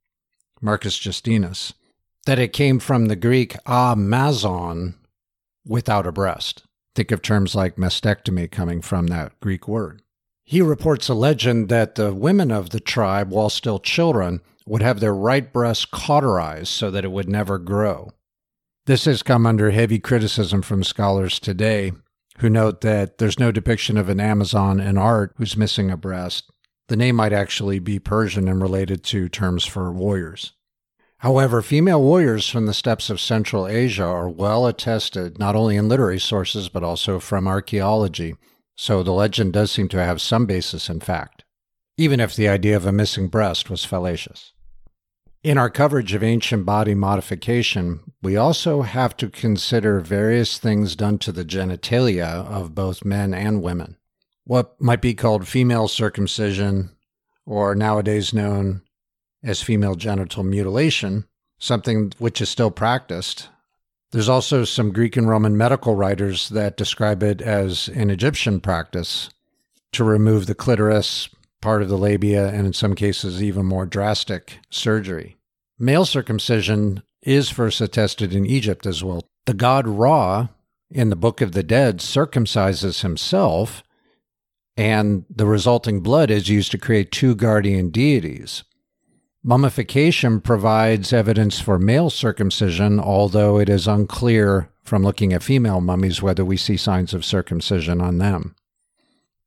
Marcus 0.60 0.98
Justinus, 0.98 1.72
that 2.26 2.38
it 2.38 2.52
came 2.52 2.78
from 2.78 3.06
the 3.06 3.16
Greek 3.16 3.56
amazon, 3.66 4.96
without 5.64 6.06
a 6.06 6.12
breast. 6.12 6.62
Think 6.94 7.10
of 7.10 7.22
terms 7.22 7.54
like 7.54 7.76
mastectomy 7.76 8.50
coming 8.50 8.82
from 8.82 9.06
that 9.06 9.40
Greek 9.40 9.66
word. 9.66 10.02
He 10.48 10.62
reports 10.62 11.08
a 11.08 11.14
legend 11.14 11.68
that 11.70 11.96
the 11.96 12.14
women 12.14 12.52
of 12.52 12.70
the 12.70 12.78
tribe, 12.78 13.30
while 13.30 13.50
still 13.50 13.80
children, 13.80 14.40
would 14.64 14.80
have 14.80 15.00
their 15.00 15.14
right 15.14 15.52
breast 15.52 15.90
cauterized 15.90 16.68
so 16.68 16.88
that 16.92 17.04
it 17.04 17.10
would 17.10 17.28
never 17.28 17.58
grow. 17.58 18.12
This 18.86 19.06
has 19.06 19.24
come 19.24 19.44
under 19.44 19.72
heavy 19.72 19.98
criticism 19.98 20.62
from 20.62 20.84
scholars 20.84 21.40
today 21.40 21.92
who 22.38 22.48
note 22.48 22.80
that 22.82 23.18
there's 23.18 23.40
no 23.40 23.50
depiction 23.50 23.96
of 23.96 24.08
an 24.08 24.20
Amazon 24.20 24.78
in 24.78 24.96
art 24.96 25.32
who's 25.36 25.56
missing 25.56 25.90
a 25.90 25.96
breast. 25.96 26.48
The 26.86 26.96
name 26.96 27.16
might 27.16 27.32
actually 27.32 27.80
be 27.80 27.98
Persian 27.98 28.46
and 28.46 28.62
related 28.62 29.02
to 29.04 29.28
terms 29.28 29.66
for 29.66 29.92
warriors. 29.92 30.52
However, 31.18 31.60
female 31.60 32.00
warriors 32.00 32.48
from 32.48 32.66
the 32.66 32.74
steppes 32.74 33.10
of 33.10 33.20
Central 33.20 33.66
Asia 33.66 34.04
are 34.04 34.28
well 34.28 34.66
attested 34.68 35.40
not 35.40 35.56
only 35.56 35.76
in 35.76 35.88
literary 35.88 36.20
sources 36.20 36.68
but 36.68 36.84
also 36.84 37.18
from 37.18 37.48
archaeology, 37.48 38.36
so 38.76 39.02
the 39.02 39.12
legend 39.12 39.52
does 39.52 39.72
seem 39.72 39.88
to 39.88 40.04
have 40.04 40.20
some 40.20 40.46
basis 40.46 40.88
in 40.88 41.00
fact, 41.00 41.44
even 41.96 42.20
if 42.20 42.36
the 42.36 42.48
idea 42.48 42.76
of 42.76 42.86
a 42.86 42.92
missing 42.92 43.28
breast 43.28 43.68
was 43.68 43.84
fallacious. 43.84 44.52
In 45.42 45.58
our 45.58 45.70
coverage 45.70 46.12
of 46.12 46.22
ancient 46.22 46.66
body 46.66 46.94
modification, 46.94 48.00
we 48.20 48.36
also 48.36 48.82
have 48.82 49.16
to 49.18 49.28
consider 49.28 50.00
various 50.00 50.58
things 50.58 50.96
done 50.96 51.18
to 51.18 51.32
the 51.32 51.44
genitalia 51.44 52.26
of 52.26 52.74
both 52.74 53.04
men 53.04 53.32
and 53.32 53.62
women. 53.62 53.96
What 54.44 54.80
might 54.80 55.00
be 55.00 55.14
called 55.14 55.46
female 55.46 55.88
circumcision, 55.88 56.90
or 57.44 57.74
nowadays 57.74 58.34
known 58.34 58.82
as 59.42 59.62
female 59.62 59.94
genital 59.94 60.42
mutilation, 60.42 61.26
something 61.58 62.12
which 62.18 62.40
is 62.40 62.48
still 62.48 62.70
practiced. 62.70 63.48
There's 64.16 64.30
also 64.30 64.64
some 64.64 64.94
Greek 64.94 65.18
and 65.18 65.28
Roman 65.28 65.58
medical 65.58 65.94
writers 65.94 66.48
that 66.48 66.78
describe 66.78 67.22
it 67.22 67.42
as 67.42 67.88
an 67.88 68.08
Egyptian 68.08 68.60
practice 68.60 69.28
to 69.92 70.04
remove 70.04 70.46
the 70.46 70.54
clitoris, 70.54 71.28
part 71.60 71.82
of 71.82 71.90
the 71.90 71.98
labia, 71.98 72.48
and 72.48 72.66
in 72.66 72.72
some 72.72 72.94
cases, 72.94 73.42
even 73.42 73.66
more 73.66 73.84
drastic 73.84 74.58
surgery. 74.70 75.36
Male 75.78 76.06
circumcision 76.06 77.02
is 77.20 77.50
first 77.50 77.82
attested 77.82 78.34
in 78.34 78.46
Egypt 78.46 78.86
as 78.86 79.04
well. 79.04 79.22
The 79.44 79.52
god 79.52 79.86
Ra, 79.86 80.48
in 80.90 81.10
the 81.10 81.14
Book 81.14 81.42
of 81.42 81.52
the 81.52 81.62
Dead, 81.62 81.98
circumcises 81.98 83.02
himself, 83.02 83.82
and 84.78 85.26
the 85.28 85.44
resulting 85.44 86.00
blood 86.00 86.30
is 86.30 86.48
used 86.48 86.70
to 86.70 86.78
create 86.78 87.12
two 87.12 87.34
guardian 87.34 87.90
deities. 87.90 88.64
Mummification 89.48 90.40
provides 90.40 91.12
evidence 91.12 91.60
for 91.60 91.78
male 91.78 92.10
circumcision, 92.10 92.98
although 92.98 93.60
it 93.60 93.68
is 93.68 93.86
unclear 93.86 94.72
from 94.82 95.04
looking 95.04 95.32
at 95.32 95.44
female 95.44 95.80
mummies 95.80 96.20
whether 96.20 96.44
we 96.44 96.56
see 96.56 96.76
signs 96.76 97.14
of 97.14 97.24
circumcision 97.24 98.00
on 98.00 98.18
them. 98.18 98.56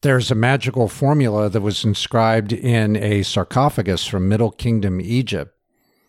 There's 0.01 0.31
a 0.31 0.35
magical 0.35 0.87
formula 0.87 1.49
that 1.49 1.59
was 1.59 1.83
inscribed 1.83 2.53
in 2.53 2.95
a 2.95 3.23
sarcophagus 3.23 4.07
from 4.07 4.29
Middle 4.29 4.51
Kingdom 4.51 5.01
Egypt, 5.01 5.53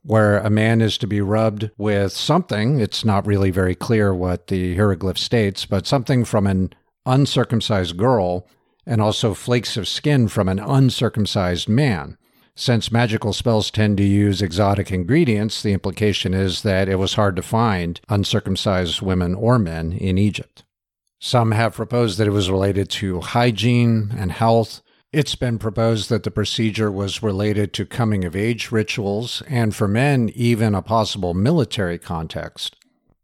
where 0.04 0.38
a 0.38 0.50
man 0.50 0.80
is 0.80 0.96
to 0.98 1.08
be 1.08 1.20
rubbed 1.20 1.72
with 1.76 2.12
something. 2.12 2.78
It's 2.78 3.04
not 3.04 3.26
really 3.26 3.50
very 3.50 3.74
clear 3.74 4.14
what 4.14 4.46
the 4.46 4.76
hieroglyph 4.76 5.18
states, 5.18 5.66
but 5.66 5.88
something 5.88 6.24
from 6.24 6.46
an 6.46 6.72
uncircumcised 7.06 7.96
girl 7.96 8.46
and 8.86 9.00
also 9.00 9.34
flakes 9.34 9.76
of 9.76 9.88
skin 9.88 10.28
from 10.28 10.48
an 10.48 10.60
uncircumcised 10.60 11.68
man. 11.68 12.16
Since 12.54 12.92
magical 12.92 13.32
spells 13.32 13.70
tend 13.70 13.96
to 13.98 14.04
use 14.04 14.42
exotic 14.42 14.90
ingredients, 14.92 15.62
the 15.62 15.72
implication 15.72 16.34
is 16.34 16.62
that 16.62 16.88
it 16.88 16.96
was 16.96 17.14
hard 17.14 17.36
to 17.36 17.42
find 17.42 18.00
uncircumcised 18.08 19.00
women 19.00 19.34
or 19.34 19.58
men 19.58 19.92
in 19.92 20.18
Egypt. 20.18 20.64
Some 21.20 21.52
have 21.52 21.74
proposed 21.74 22.18
that 22.18 22.26
it 22.26 22.32
was 22.32 22.50
related 22.50 22.88
to 22.90 23.20
hygiene 23.20 24.14
and 24.16 24.32
health. 24.32 24.82
It's 25.12 25.34
been 25.34 25.58
proposed 25.58 26.08
that 26.08 26.22
the 26.22 26.30
procedure 26.30 26.90
was 26.90 27.22
related 27.22 27.72
to 27.74 27.84
coming 27.86 28.24
of 28.24 28.36
age 28.36 28.70
rituals, 28.70 29.42
and 29.48 29.74
for 29.74 29.88
men, 29.88 30.30
even 30.34 30.74
a 30.74 30.82
possible 30.82 31.34
military 31.34 31.98
context, 31.98 32.76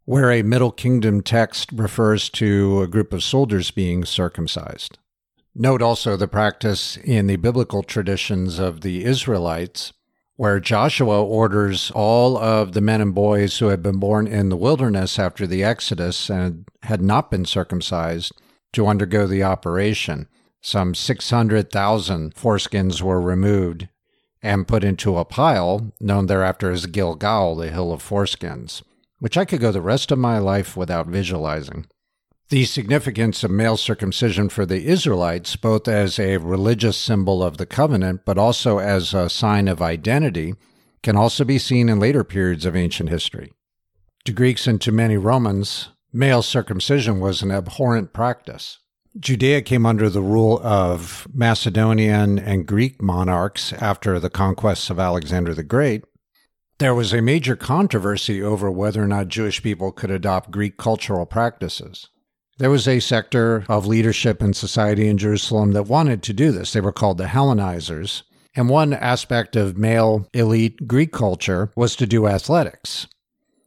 where 0.05 0.31
a 0.31 0.41
Middle 0.41 0.71
Kingdom 0.71 1.21
text 1.21 1.71
refers 1.71 2.29
to 2.31 2.81
a 2.81 2.87
group 2.87 3.13
of 3.13 3.23
soldiers 3.23 3.71
being 3.71 4.05
circumcised. 4.05 4.97
Note 5.59 5.81
also 5.81 6.15
the 6.15 6.27
practice 6.27 6.97
in 6.97 7.25
the 7.25 7.35
biblical 7.37 7.81
traditions 7.81 8.59
of 8.59 8.81
the 8.81 9.03
Israelites 9.03 9.91
where 10.35 10.59
Joshua 10.59 11.23
orders 11.23 11.91
all 11.95 12.37
of 12.37 12.73
the 12.73 12.81
men 12.81 13.01
and 13.01 13.15
boys 13.15 13.57
who 13.57 13.69
had 13.69 13.81
been 13.81 13.97
born 13.97 14.27
in 14.27 14.49
the 14.49 14.55
wilderness 14.55 15.17
after 15.17 15.47
the 15.47 15.63
Exodus 15.63 16.29
and 16.29 16.67
had 16.83 17.01
not 17.01 17.31
been 17.31 17.43
circumcised 17.43 18.33
to 18.73 18.85
undergo 18.85 19.25
the 19.25 19.41
operation. 19.41 20.27
Some 20.61 20.93
600,000 20.93 22.35
foreskins 22.35 23.01
were 23.01 23.19
removed 23.19 23.87
and 24.43 24.67
put 24.67 24.83
into 24.83 25.17
a 25.17 25.25
pile 25.25 25.91
known 25.99 26.27
thereafter 26.27 26.69
as 26.69 26.85
Gilgal, 26.85 27.55
the 27.55 27.71
Hill 27.71 27.91
of 27.91 28.07
Foreskins, 28.07 28.83
which 29.17 29.37
I 29.37 29.45
could 29.45 29.61
go 29.61 29.71
the 29.71 29.81
rest 29.81 30.11
of 30.11 30.19
my 30.19 30.37
life 30.37 30.77
without 30.77 31.07
visualizing. 31.07 31.87
The 32.49 32.63
significance 32.63 33.43
of 33.43 33.51
male 33.51 33.75
circumcision 33.75 34.47
for 34.47 34.65
the 34.65 34.85
Israelites, 34.85 35.57
both 35.57 35.85
as 35.85 36.17
a 36.17 36.37
religious 36.37 36.95
symbol 36.95 37.43
of 37.43 37.57
the 37.57 37.65
covenant, 37.65 38.21
but 38.23 38.37
also 38.37 38.77
as 38.77 39.13
a 39.13 39.29
sign 39.29 39.67
of 39.67 39.81
identity, 39.81 40.55
can 41.03 41.17
also 41.17 41.43
be 41.43 41.57
seen 41.57 41.89
in 41.89 41.99
later 41.99 42.23
periods 42.23 42.65
of 42.65 42.73
ancient 42.73 43.09
history. 43.09 43.51
To 44.23 44.31
Greeks 44.31 44.65
and 44.65 44.79
to 44.79 44.93
many 44.93 45.17
Romans, 45.17 45.89
male 46.13 46.41
circumcision 46.41 47.19
was 47.19 47.41
an 47.41 47.51
abhorrent 47.51 48.13
practice. 48.13 48.79
Judea 49.19 49.61
came 49.61 49.85
under 49.85 50.09
the 50.09 50.21
rule 50.21 50.61
of 50.63 51.27
Macedonian 51.33 52.39
and 52.39 52.65
Greek 52.65 53.01
monarchs 53.01 53.73
after 53.73 54.21
the 54.21 54.29
conquests 54.29 54.89
of 54.89 54.99
Alexander 54.99 55.53
the 55.53 55.63
Great. 55.63 56.05
There 56.77 56.95
was 56.95 57.13
a 57.13 57.21
major 57.21 57.57
controversy 57.57 58.41
over 58.41 58.71
whether 58.71 59.03
or 59.03 59.07
not 59.07 59.27
Jewish 59.27 59.61
people 59.61 59.91
could 59.91 60.11
adopt 60.11 60.51
Greek 60.51 60.77
cultural 60.77 61.25
practices. 61.25 62.07
There 62.59 62.71
was 62.71 62.87
a 62.87 62.99
sector 62.99 63.65
of 63.69 63.85
leadership 63.85 64.41
in 64.41 64.53
society 64.53 65.07
in 65.07 65.19
Jerusalem 65.19 65.73
that 65.73 65.83
wanted 65.83 66.23
to 66.23 66.33
do 66.33 66.51
this. 66.51 66.73
They 66.73 66.81
were 66.81 66.91
called 66.91 67.19
the 67.19 67.25
Hellenizers. 67.25 68.23
And 68.55 68.67
one 68.67 68.93
aspect 68.93 69.55
of 69.55 69.77
male 69.77 70.27
elite 70.33 70.87
Greek 70.87 71.11
culture 71.11 71.71
was 71.75 71.95
to 71.97 72.07
do 72.07 72.25
athletics. 72.25 73.05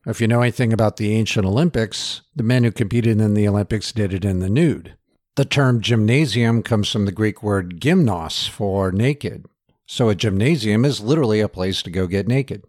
If 0.06 0.20
you 0.20 0.26
know 0.26 0.40
anything 0.40 0.72
about 0.72 0.96
the 0.96 1.14
ancient 1.14 1.46
Olympics, 1.46 2.22
the 2.34 2.42
men 2.42 2.64
who 2.64 2.72
competed 2.72 3.20
in 3.20 3.34
the 3.34 3.46
Olympics 3.46 3.92
did 3.92 4.12
it 4.12 4.24
in 4.24 4.40
the 4.40 4.50
nude. 4.50 4.96
The 5.36 5.44
term 5.44 5.80
gymnasium 5.80 6.64
comes 6.64 6.90
from 6.90 7.06
the 7.06 7.12
Greek 7.12 7.44
word 7.44 7.80
gymnos 7.80 8.48
for 8.48 8.90
naked. 8.90 9.46
So 9.86 10.08
a 10.08 10.16
gymnasium 10.16 10.84
is 10.84 11.00
literally 11.00 11.40
a 11.40 11.48
place 11.48 11.82
to 11.82 11.90
go 11.90 12.08
get 12.08 12.26
naked. 12.26 12.64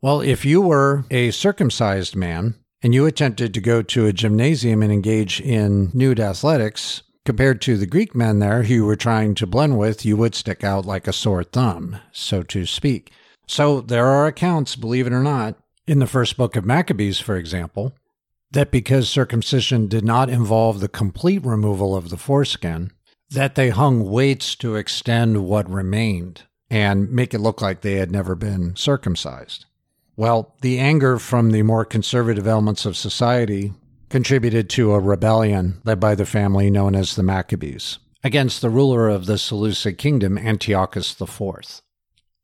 Well, 0.00 0.20
if 0.20 0.44
you 0.44 0.60
were 0.60 1.04
a 1.10 1.32
circumcised 1.32 2.14
man, 2.14 2.54
and 2.82 2.94
you 2.94 3.06
attempted 3.06 3.52
to 3.54 3.60
go 3.60 3.82
to 3.82 4.06
a 4.06 4.12
gymnasium 4.12 4.82
and 4.82 4.92
engage 4.92 5.40
in 5.40 5.90
nude 5.94 6.20
athletics, 6.20 7.02
compared 7.24 7.60
to 7.60 7.76
the 7.76 7.86
Greek 7.86 8.14
men 8.14 8.38
there 8.38 8.62
who 8.62 8.74
you 8.74 8.84
were 8.84 8.96
trying 8.96 9.34
to 9.34 9.46
blend 9.46 9.78
with, 9.78 10.04
you 10.04 10.16
would 10.16 10.34
stick 10.34 10.64
out 10.64 10.86
like 10.86 11.06
a 11.06 11.12
sore 11.12 11.44
thumb, 11.44 11.98
so 12.12 12.42
to 12.42 12.64
speak. 12.64 13.12
So 13.46 13.80
there 13.80 14.06
are 14.06 14.26
accounts, 14.26 14.76
believe 14.76 15.06
it 15.06 15.12
or 15.12 15.22
not, 15.22 15.56
in 15.86 15.98
the 15.98 16.06
first 16.06 16.36
book 16.36 16.56
of 16.56 16.64
Maccabees, 16.64 17.18
for 17.18 17.36
example, 17.36 17.94
that 18.50 18.70
because 18.70 19.08
circumcision 19.08 19.88
did 19.88 20.04
not 20.04 20.30
involve 20.30 20.80
the 20.80 20.88
complete 20.88 21.44
removal 21.44 21.96
of 21.96 22.10
the 22.10 22.16
foreskin, 22.16 22.92
that 23.30 23.54
they 23.54 23.70
hung 23.70 24.08
weights 24.08 24.54
to 24.56 24.76
extend 24.76 25.44
what 25.44 25.68
remained 25.68 26.44
and 26.70 27.10
make 27.10 27.34
it 27.34 27.40
look 27.40 27.60
like 27.60 27.80
they 27.80 27.94
had 27.94 28.10
never 28.10 28.34
been 28.34 28.76
circumcised. 28.76 29.66
Well, 30.18 30.56
the 30.62 30.80
anger 30.80 31.20
from 31.20 31.52
the 31.52 31.62
more 31.62 31.84
conservative 31.84 32.48
elements 32.48 32.84
of 32.84 32.96
society 32.96 33.72
contributed 34.08 34.68
to 34.70 34.90
a 34.90 34.98
rebellion 34.98 35.80
led 35.84 36.00
by 36.00 36.16
the 36.16 36.26
family 36.26 36.70
known 36.70 36.96
as 36.96 37.14
the 37.14 37.22
Maccabees 37.22 38.00
against 38.24 38.60
the 38.60 38.68
ruler 38.68 39.08
of 39.08 39.26
the 39.26 39.38
Seleucid 39.38 39.96
kingdom, 39.96 40.36
Antiochus 40.36 41.14
IV. 41.20 41.82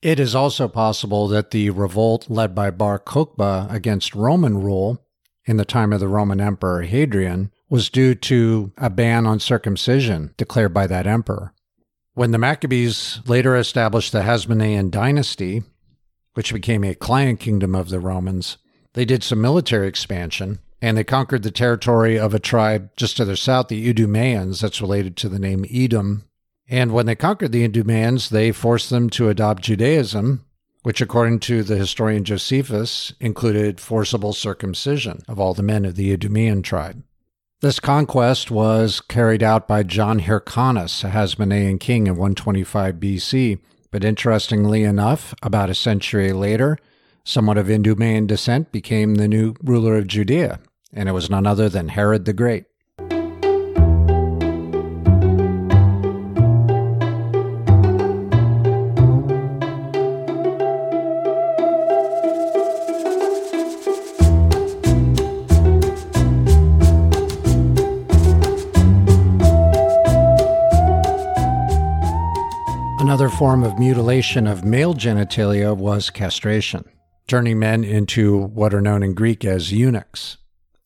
It 0.03 0.21
is 0.21 0.37
also 0.37 0.69
possible 0.69 1.27
that 1.27 1.51
the 1.51 1.71
revolt 1.71 2.31
led 2.31 2.55
by 2.55 2.71
Bar 2.71 3.01
Kokhba 3.01 3.67
against 3.73 4.15
Roman 4.15 4.59
rule 4.59 5.05
in 5.45 5.57
the 5.57 5.65
time 5.65 5.93
of 5.93 5.99
the 5.99 6.07
Roman 6.07 6.41
Emperor 6.41 6.83
Hadrian 6.83 7.51
was 7.69 7.91
due 7.91 8.15
to 8.15 8.71
a 8.79 8.89
ban 8.89 9.27
on 9.27 9.41
circumcision 9.41 10.33
declared 10.37 10.73
by 10.73 10.87
that 10.87 11.09
emperor. 11.09 11.53
When 12.13 12.31
the 12.31 12.39
Maccabees 12.39 13.19
later 13.27 13.57
established 13.57 14.13
the 14.13 14.23
Hasmonean 14.23 14.93
dynasty, 14.93 15.65
which 16.35 16.53
became 16.53 16.85
a 16.85 16.95
client 16.95 17.41
kingdom 17.41 17.75
of 17.75 17.89
the 17.89 18.01
Romans. 18.01 18.59
They 18.93 19.05
did 19.05 19.23
some 19.23 19.41
military 19.41 19.89
expansion, 19.89 20.61
and 20.81 20.97
they 20.97 21.05
conquered 21.05 21.43
the 21.43 21.51
territory 21.51 22.19
of 22.19 22.35
a 22.35 22.39
tribe 22.39 22.91
just 22.97 23.17
to 23.17 23.25
their 23.25 23.37
south, 23.37 23.69
the 23.69 23.89
Idumeans, 23.89 24.61
that's 24.61 24.81
related 24.81 25.17
to 25.17 25.29
the 25.29 25.39
name 25.39 25.65
Edom. 25.71 26.25
And 26.69 26.93
when 26.93 27.07
they 27.07 27.15
conquered 27.15 27.53
the 27.53 27.65
Idumeans, 27.65 28.31
they 28.31 28.53
forced 28.53 28.91
them 28.91 29.11
to 29.11 29.29
adopt 29.29 29.63
Judaism, 29.63 30.45
which, 30.83 31.01
according 31.01 31.41
to 31.41 31.63
the 31.63 31.77
historian 31.77 32.25
Josephus, 32.25 33.15
included 33.19 33.81
forcible 33.81 34.33
circumcision 34.33 35.23
of 35.27 35.41
all 35.41 35.55
the 35.55 35.63
men 35.63 35.85
of 35.85 35.97
the 35.97 36.13
Idumean 36.13 36.63
tribe. 36.63 37.03
This 37.61 37.81
conquest 37.81 38.51
was 38.51 39.01
carried 39.01 39.43
out 39.43 39.67
by 39.67 39.85
John 39.85 40.21
Hyrcanus, 40.21 41.03
a 41.03 41.09
Hasmonean 41.09 41.81
king 41.81 42.07
in 42.07 42.17
125 42.17 42.97
BC. 42.97 43.59
But 43.95 44.03
interestingly 44.03 44.83
enough, 44.83 45.37
about 45.41 45.71
a 45.71 45.75
century 45.75 46.33
later, 46.33 46.79
someone 47.23 47.57
of 47.57 47.71
Idumean 47.71 48.27
descent 48.27 48.73
became 48.73 49.15
the 49.15 49.29
new 49.29 49.55
ruler 49.63 49.97
of 49.97 50.09
Judea, 50.09 50.59
and 50.93 51.09
it 51.09 51.13
was 51.13 51.31
none 51.31 51.47
other 51.47 51.69
than 51.69 51.91
Herod 51.91 52.25
the 52.25 52.33
Great. 52.33 52.65
Form 73.39 73.65
of 73.65 73.81
mutilation 73.81 74.47
of 74.47 74.65
male 74.65 74.95
genitalia 74.95 75.77
was 75.77 76.09
castration, 76.09 76.85
turning 77.27 77.59
men 77.59 77.83
into 77.83 78.39
what 78.39 78.73
are 78.73 78.81
known 78.81 79.03
in 79.03 79.13
Greek 79.13 79.45
as 79.45 79.73
eunuchs. 79.73 80.37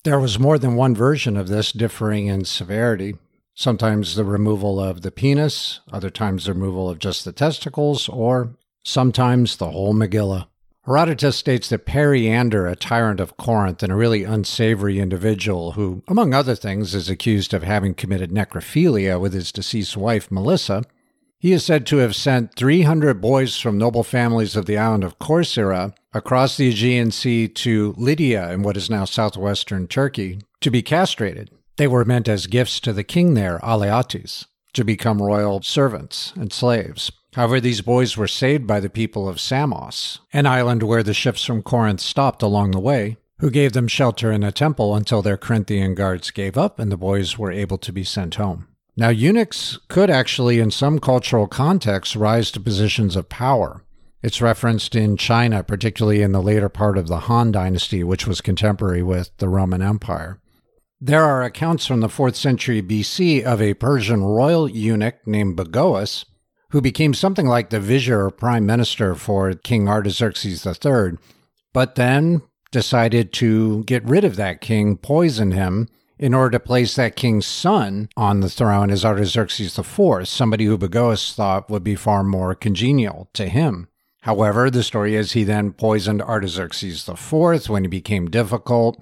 There 0.03 0.19
was 0.19 0.39
more 0.39 0.57
than 0.57 0.75
one 0.75 0.95
version 0.95 1.37
of 1.37 1.47
this, 1.47 1.71
differing 1.71 2.25
in 2.25 2.45
severity. 2.45 3.17
Sometimes 3.53 4.15
the 4.15 4.23
removal 4.23 4.79
of 4.79 5.03
the 5.03 5.11
penis, 5.11 5.81
other 5.91 6.09
times 6.09 6.45
the 6.45 6.53
removal 6.53 6.89
of 6.89 6.97
just 6.97 7.23
the 7.23 7.31
testicles, 7.31 8.09
or 8.09 8.55
sometimes 8.83 9.57
the 9.57 9.69
whole 9.69 9.93
Megillah. 9.93 10.47
Herodotus 10.87 11.35
states 11.35 11.69
that 11.69 11.85
Periander, 11.85 12.65
a 12.65 12.75
tyrant 12.75 13.19
of 13.19 13.37
Corinth 13.37 13.83
and 13.83 13.91
a 13.91 13.95
really 13.95 14.23
unsavory 14.23 14.97
individual 14.99 15.73
who, 15.73 16.01
among 16.07 16.33
other 16.33 16.55
things, 16.55 16.95
is 16.95 17.09
accused 17.11 17.53
of 17.53 17.61
having 17.61 17.93
committed 17.93 18.31
necrophilia 18.31 19.19
with 19.19 19.33
his 19.33 19.51
deceased 19.51 19.95
wife 19.95 20.31
Melissa, 20.31 20.83
he 21.39 21.53
is 21.53 21.65
said 21.65 21.85
to 21.85 21.97
have 21.97 22.15
sent 22.15 22.53
300 22.55 23.21
boys 23.21 23.57
from 23.57 23.77
noble 23.77 24.03
families 24.03 24.57
of 24.57 24.65
the 24.65 24.77
island 24.77 25.05
of 25.05 25.17
Corcyra 25.19 25.93
across 26.13 26.57
the 26.57 26.67
Aegean 26.67 27.11
Sea 27.11 27.47
to 27.47 27.95
Lydia 27.97 28.51
in 28.51 28.61
what 28.61 28.75
is 28.75 28.89
now 28.89 29.05
southwestern 29.05 29.87
Turkey 29.87 30.41
to 30.59 30.69
be 30.69 30.81
castrated. 30.81 31.49
They 31.77 31.87
were 31.87 32.03
meant 32.03 32.27
as 32.27 32.47
gifts 32.47 32.81
to 32.81 32.91
the 32.91 33.05
king 33.05 33.35
there, 33.35 33.59
Alyattes, 33.63 34.47
to 34.73 34.83
become 34.83 35.21
royal 35.21 35.61
servants 35.61 36.33
and 36.35 36.51
slaves. 36.51 37.09
However, 37.35 37.61
these 37.61 37.81
boys 37.81 38.17
were 38.17 38.27
saved 38.27 38.67
by 38.67 38.81
the 38.81 38.89
people 38.89 39.29
of 39.29 39.39
Samos, 39.39 40.19
an 40.33 40.45
island 40.45 40.83
where 40.83 41.03
the 41.03 41.13
ships 41.13 41.45
from 41.45 41.61
Corinth 41.61 42.01
stopped 42.01 42.41
along 42.41 42.71
the 42.71 42.79
way, 42.79 43.15
who 43.37 43.49
gave 43.49 43.71
them 43.71 43.87
shelter 43.87 44.31
in 44.31 44.43
a 44.43 44.51
temple 44.51 44.93
until 44.93 45.21
their 45.21 45.37
Corinthian 45.37 45.95
guards 45.95 46.31
gave 46.31 46.57
up 46.57 46.79
and 46.79 46.91
the 46.91 46.97
boys 46.97 47.37
were 47.37 47.51
able 47.51 47.77
to 47.77 47.93
be 47.93 48.03
sent 48.03 48.35
home. 48.35 48.67
Now, 48.99 49.07
eunuchs 49.07 49.79
could 49.87 50.09
actually, 50.09 50.59
in 50.59 50.71
some 50.71 50.99
cultural 50.99 51.47
contexts, 51.47 52.17
rise 52.17 52.51
to 52.51 52.59
positions 52.59 53.15
of 53.15 53.29
power. 53.29 53.85
It's 54.21 54.41
referenced 54.41 54.93
in 54.93 55.15
China, 55.15 55.63
particularly 55.63 56.21
in 56.21 56.33
the 56.33 56.41
later 56.41 56.67
part 56.67 56.97
of 56.97 57.07
the 57.07 57.19
Han 57.19 57.53
Dynasty, 57.53 58.03
which 58.03 58.27
was 58.27 58.41
contemporary 58.41 59.01
with 59.01 59.31
the 59.37 59.47
Roman 59.47 59.81
Empire. 59.81 60.41
There 60.99 61.23
are 61.23 61.43
accounts 61.43 61.85
from 61.85 62.01
the 62.01 62.09
4th 62.09 62.35
century 62.35 62.81
BC 62.81 63.41
of 63.41 63.61
a 63.61 63.75
Persian 63.75 64.21
royal 64.21 64.69
eunuch 64.69 65.25
named 65.25 65.55
Bagoas, 65.55 66.25
who 66.71 66.81
became 66.81 67.13
something 67.13 67.47
like 67.47 67.69
the 67.69 67.79
vizier 67.79 68.25
or 68.25 68.31
prime 68.31 68.65
minister 68.65 69.15
for 69.15 69.53
King 69.53 69.87
Artaxerxes 69.87 70.67
III, 70.67 71.17
but 71.71 71.95
then 71.95 72.41
decided 72.73 73.31
to 73.31 73.85
get 73.85 74.03
rid 74.03 74.25
of 74.25 74.35
that 74.35 74.59
king, 74.59 74.97
poison 74.97 75.51
him, 75.51 75.87
in 76.19 76.33
order 76.33 76.51
to 76.51 76.59
place 76.59 76.95
that 76.95 77.15
king's 77.15 77.47
son 77.47 78.09
on 78.17 78.41
the 78.41 78.49
throne 78.49 78.91
as 78.91 79.05
Artaxerxes 79.05 79.79
IV, 79.79 80.27
somebody 80.27 80.65
who 80.65 80.77
Bagoas 80.77 81.33
thought 81.33 81.69
would 81.69 81.83
be 81.83 81.95
far 81.95 82.23
more 82.23 82.53
congenial 82.53 83.29
to 83.33 83.47
him. 83.47 83.87
However, 84.23 84.69
the 84.69 84.83
story 84.83 85.15
is 85.15 85.31
he 85.31 85.45
then 85.45 85.71
poisoned 85.71 86.21
Artaxerxes 86.21 87.07
IV 87.07 87.69
when 87.69 87.85
he 87.85 87.87
became 87.87 88.29
difficult, 88.29 89.01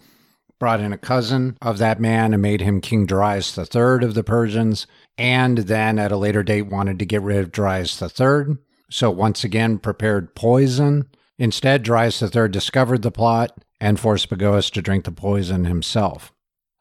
brought 0.60 0.80
in 0.80 0.94
a 0.94 0.98
cousin 0.98 1.58
of 1.60 1.80
that 1.80 2.00
man 2.00 2.34
and 2.34 2.42
made 2.42 2.62
him 2.62 2.82
King 2.82 3.08
Darius 3.08 3.58
III 3.58 4.06
of 4.06 4.14
the 4.14 4.24
Persians, 4.24 4.86
and 5.18 5.58
then 5.60 5.98
at 5.98 6.12
a 6.12 6.18
later 6.18 6.44
date 6.44 6.68
wanted 6.68 7.00
to 7.00 7.06
get 7.06 7.24
rid 7.24 7.40
of 7.40 7.52
Darius 7.52 8.00
III. 8.00 8.58
So 8.92 9.10
once 9.10 9.44
again 9.44 9.80
prepared 9.80 10.36
poison. 10.36 11.10
Instead, 11.40 11.84
Darius 11.84 12.22
III 12.22 12.48
discovered 12.50 13.02
the 13.02 13.12
plot 13.12 13.58
and 13.82 14.00
forced 14.00 14.30
Bagoas 14.30 14.72
to 14.72 14.82
drink 14.82 15.06
the 15.06 15.12
poison 15.12 15.66
himself. 15.66 16.32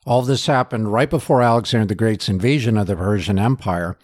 All 0.06 0.22
this 0.22 0.46
happened 0.46 0.92
right 0.92 1.10
before 1.10 1.42
Alexander 1.42 1.84
the 1.84 1.96
Great's 1.96 2.28
invasion 2.28 2.78
of 2.78 2.86
the 2.86 2.94
Persian 2.94 3.40
Empire. 3.40 3.98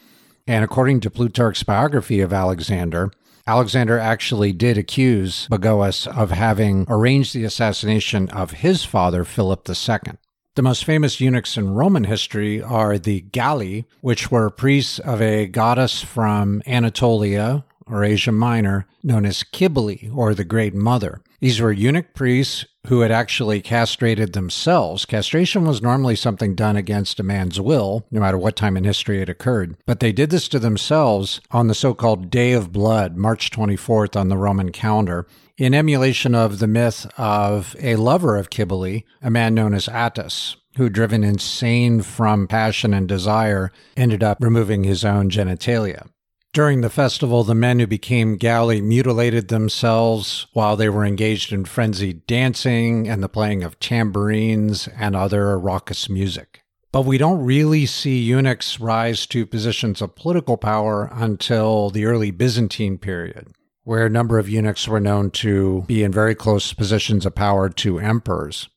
And 0.49 0.65
according 0.65 0.99
to 1.01 1.11
Plutarch's 1.11 1.63
biography 1.63 2.21
of 2.21 2.33
Alexander, 2.33 3.13
Alexander 3.47 4.01
actually 4.01 4.53
did 4.53 4.77
accuse 4.77 5.47
Bagoas 5.49 6.09
of 6.09 6.33
having 6.33 6.87
arranged 6.89 7.35
the 7.35 7.45
assassination 7.45 8.29
of 8.31 8.51
his 8.51 8.85
father, 8.85 9.23
Philip 9.23 9.69
II. 9.69 10.15
The 10.57 10.63
most 10.63 10.85
famous 10.85 11.21
eunuchs 11.21 11.57
in 11.57 11.73
Roman 11.73 12.05
history 12.05 12.61
are 12.61 12.99
the 12.99 13.21
Galli, 13.21 13.87
which 14.01 14.29
were 14.29 14.51
priests 14.51 14.99
of 14.99 15.23
a 15.23 15.47
goddess 15.47 16.03
from 16.03 16.63
Anatolia 16.67 17.65
or 17.87 18.03
Asia 18.03 18.33
Minor 18.33 18.87
known 19.05 19.25
as 19.25 19.45
Cybele 19.53 20.11
or 20.13 20.35
the 20.35 20.45
Great 20.45 20.75
Mother. 20.75 21.23
These 21.39 21.61
were 21.61 21.73
eunuch 21.73 22.13
priests 22.13 22.65
who 22.89 23.01
had 23.01 23.13
actually 23.13 23.61
castrated 23.61 24.33
themselves. 24.33 25.05
Castration 25.05 25.65
was 25.65 25.83
normally 25.83 26.17
something 26.17 26.55
done 26.55 26.77
against 26.77 27.21
a 27.21 27.23
man's 27.23 27.61
will, 27.61 28.05
no 28.11 28.21
matter 28.21 28.39
what 28.39 28.57
time 28.57 28.77
in 28.77 28.85
history 28.85 29.23
it 29.23 29.29
occurred. 29.29 29.77
But 29.87 30.01
they 30.01 30.13
did 30.13 30.31
this 30.31 30.49
to 30.49 30.59
themselves 30.59 31.41
on 31.51 31.69
the 31.69 31.75
so 31.75 31.95
called 31.95 32.31
Day 32.31 32.53
of 32.53 32.73
Blood, 32.73 33.17
March 33.17 33.51
24th 33.51 34.19
on 34.19 34.29
the 34.29 34.37
Roman 34.37 34.73
calendar, 34.73 35.27
in 35.57 35.75
emulation 35.75 36.35
of 36.35 36.59
the 36.59 36.67
myth 36.67 37.07
of 37.17 37.77
a 37.79 37.97
lover 37.97 38.37
of 38.37 38.49
Cybele, 38.51 39.03
a 39.23 39.31
man 39.31 39.55
known 39.55 39.75
as 39.75 39.89
Attis, 39.89 40.57
who, 40.77 40.89
driven 40.89 41.23
insane 41.23 42.03
from 42.03 42.49
passion 42.49 42.95
and 42.95 43.07
desire, 43.07 43.71
ended 43.97 44.23
up 44.23 44.39
removing 44.41 44.85
his 44.85 45.05
own 45.05 45.31
genitalia. 45.31 46.09
During 46.53 46.83
the 46.83 46.91
festival, 46.91 47.45
the 47.45 47.55
men 47.55 47.79
who 47.79 47.87
became 47.87 48.37
Galli 48.37 48.83
mutilated 48.83 49.49
themselves 49.49 50.47
while 50.53 50.77
they 50.77 50.91
were 50.91 51.07
engaged 51.07 51.51
in 51.51 51.65
frenzied 51.65 52.27
dancing 52.27 53.09
and 53.09 53.23
the 53.23 53.29
playing 53.29 53.63
of 53.63 53.81
tambourines 53.81 54.87
and 54.89 55.17
other 55.17 55.59
raucous 55.59 56.11
music. 56.11 56.63
But 56.93 57.07
we 57.07 57.17
don't 57.17 57.43
really 57.43 57.87
see 57.87 58.19
eunuchs 58.19 58.79
rise 58.79 59.27
to 59.29 59.47
positions 59.47 60.03
of 60.03 60.15
political 60.15 60.59
power 60.59 61.09
until 61.11 61.89
the 61.89 62.05
early 62.05 62.31
Byzantine 62.31 62.99
period, 62.99 63.49
where 63.85 64.05
a 64.05 64.11
number 64.11 64.39
of 64.39 64.51
eunuchs 64.51 64.87
were 64.87 65.01
known 65.01 65.31
to 65.31 65.85
be 65.87 66.03
in 66.03 66.13
very 66.13 66.35
close 66.35 66.75
positions 66.75 67.25
of 67.25 67.35
power 67.35 67.71
to 67.71 67.99
emperors, 67.99 68.69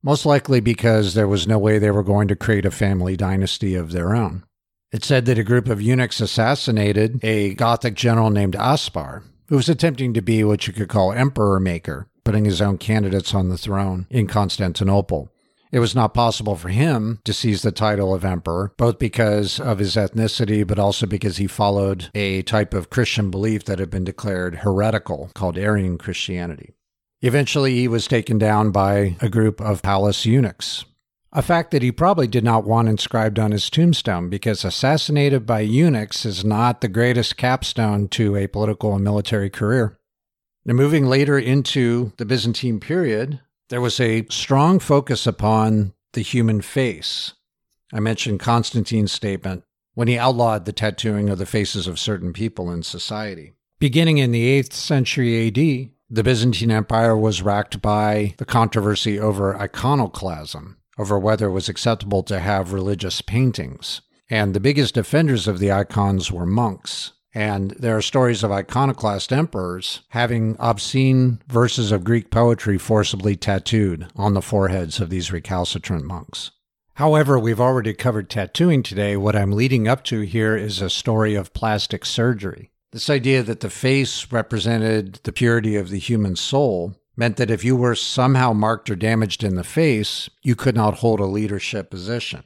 most 0.00 0.26
likely 0.26 0.60
because 0.60 1.14
there 1.14 1.26
was 1.26 1.48
no 1.48 1.58
way 1.58 1.80
they 1.80 1.90
were 1.90 2.04
going 2.04 2.28
to 2.28 2.36
create 2.36 2.64
a 2.64 2.70
family 2.70 3.16
dynasty 3.16 3.74
of 3.74 3.90
their 3.90 4.14
own. 4.14 4.44
It 4.92 5.04
said 5.04 5.26
that 5.26 5.38
a 5.38 5.44
group 5.44 5.68
of 5.68 5.82
eunuchs 5.82 6.20
assassinated 6.20 7.18
a 7.22 7.54
Gothic 7.54 7.94
general 7.94 8.30
named 8.30 8.54
Aspar, 8.54 9.24
who 9.48 9.56
was 9.56 9.68
attempting 9.68 10.14
to 10.14 10.22
be 10.22 10.44
what 10.44 10.66
you 10.66 10.72
could 10.72 10.88
call 10.88 11.12
emperor 11.12 11.58
maker, 11.58 12.08
putting 12.24 12.44
his 12.44 12.62
own 12.62 12.78
candidates 12.78 13.34
on 13.34 13.48
the 13.48 13.58
throne 13.58 14.06
in 14.10 14.26
Constantinople. 14.26 15.30
It 15.72 15.80
was 15.80 15.94
not 15.94 16.14
possible 16.14 16.54
for 16.54 16.68
him 16.68 17.18
to 17.24 17.32
seize 17.32 17.62
the 17.62 17.72
title 17.72 18.14
of 18.14 18.24
emperor, 18.24 18.72
both 18.76 18.98
because 18.98 19.58
of 19.58 19.78
his 19.78 19.96
ethnicity, 19.96 20.64
but 20.64 20.78
also 20.78 21.06
because 21.06 21.38
he 21.38 21.48
followed 21.48 22.08
a 22.14 22.42
type 22.42 22.72
of 22.72 22.88
Christian 22.88 23.30
belief 23.30 23.64
that 23.64 23.80
had 23.80 23.90
been 23.90 24.04
declared 24.04 24.56
heretical 24.56 25.30
called 25.34 25.58
Arian 25.58 25.98
Christianity. 25.98 26.74
Eventually, 27.20 27.74
he 27.74 27.88
was 27.88 28.06
taken 28.06 28.38
down 28.38 28.70
by 28.70 29.16
a 29.20 29.28
group 29.28 29.60
of 29.60 29.82
palace 29.82 30.24
eunuchs, 30.24 30.84
a 31.32 31.42
fact 31.42 31.70
that 31.70 31.82
he 31.82 31.92
probably 31.92 32.26
did 32.26 32.44
not 32.44 32.64
want 32.64 32.88
inscribed 32.88 33.38
on 33.38 33.50
his 33.50 33.68
tombstone 33.68 34.28
because 34.28 34.64
assassinated 34.64 35.44
by 35.44 35.60
eunuchs 35.60 36.24
is 36.24 36.44
not 36.44 36.80
the 36.80 36.88
greatest 36.88 37.36
capstone 37.36 38.08
to 38.08 38.36
a 38.36 38.46
political 38.46 38.94
and 38.94 39.04
military 39.04 39.50
career. 39.50 39.98
Now, 40.64 40.74
moving 40.74 41.06
later 41.06 41.38
into 41.38 42.12
the 42.16 42.24
Byzantine 42.24 42.80
period, 42.80 43.40
there 43.68 43.80
was 43.80 44.00
a 44.00 44.26
strong 44.30 44.78
focus 44.78 45.26
upon 45.26 45.92
the 46.12 46.22
human 46.22 46.60
face. 46.60 47.34
I 47.92 48.00
mentioned 48.00 48.40
Constantine's 48.40 49.12
statement 49.12 49.64
when 49.94 50.08
he 50.08 50.18
outlawed 50.18 50.64
the 50.64 50.72
tattooing 50.72 51.28
of 51.28 51.38
the 51.38 51.46
faces 51.46 51.86
of 51.86 51.98
certain 51.98 52.32
people 52.32 52.70
in 52.70 52.82
society. 52.82 53.52
Beginning 53.78 54.18
in 54.18 54.32
the 54.32 54.60
8th 54.62 54.72
century 54.72 55.48
AD, 55.48 55.90
The 56.08 56.22
Byzantine 56.22 56.70
Empire 56.70 57.16
was 57.16 57.42
racked 57.42 57.82
by 57.82 58.34
the 58.38 58.44
controversy 58.44 59.18
over 59.18 59.56
iconoclasm, 59.56 60.75
over 60.98 61.18
whether 61.18 61.46
it 61.46 61.52
was 61.52 61.68
acceptable 61.68 62.22
to 62.24 62.40
have 62.40 62.72
religious 62.72 63.20
paintings. 63.20 64.00
And 64.28 64.54
the 64.54 64.60
biggest 64.60 64.94
defenders 64.94 65.46
of 65.46 65.58
the 65.58 65.70
icons 65.70 66.32
were 66.32 66.46
monks. 66.46 67.12
And 67.34 67.72
there 67.72 67.96
are 67.96 68.02
stories 68.02 68.42
of 68.42 68.50
iconoclast 68.50 69.32
emperors 69.32 70.00
having 70.08 70.56
obscene 70.58 71.42
verses 71.48 71.92
of 71.92 72.02
Greek 72.02 72.30
poetry 72.30 72.78
forcibly 72.78 73.36
tattooed 73.36 74.06
on 74.16 74.32
the 74.32 74.40
foreheads 74.40 75.00
of 75.00 75.10
these 75.10 75.30
recalcitrant 75.30 76.04
monks. 76.04 76.50
However, 76.94 77.38
we've 77.38 77.60
already 77.60 77.92
covered 77.92 78.30
tattooing 78.30 78.82
today. 78.82 79.18
What 79.18 79.36
I'm 79.36 79.52
leading 79.52 79.86
up 79.86 80.02
to 80.04 80.20
here 80.20 80.56
is 80.56 80.80
a 80.80 80.88
story 80.88 81.34
of 81.34 81.52
plastic 81.52 82.06
surgery. 82.06 82.70
This 82.90 83.10
idea 83.10 83.42
that 83.42 83.60
the 83.60 83.68
face 83.68 84.32
represented 84.32 85.20
the 85.24 85.32
purity 85.32 85.76
of 85.76 85.90
the 85.90 85.98
human 85.98 86.36
soul 86.36 86.94
meant 87.16 87.36
that 87.36 87.50
if 87.50 87.64
you 87.64 87.76
were 87.76 87.94
somehow 87.94 88.52
marked 88.52 88.90
or 88.90 88.96
damaged 88.96 89.42
in 89.42 89.54
the 89.54 89.64
face, 89.64 90.28
you 90.42 90.54
could 90.54 90.76
not 90.76 90.98
hold 90.98 91.20
a 91.20 91.26
leadership 91.26 91.90
position. 91.90 92.44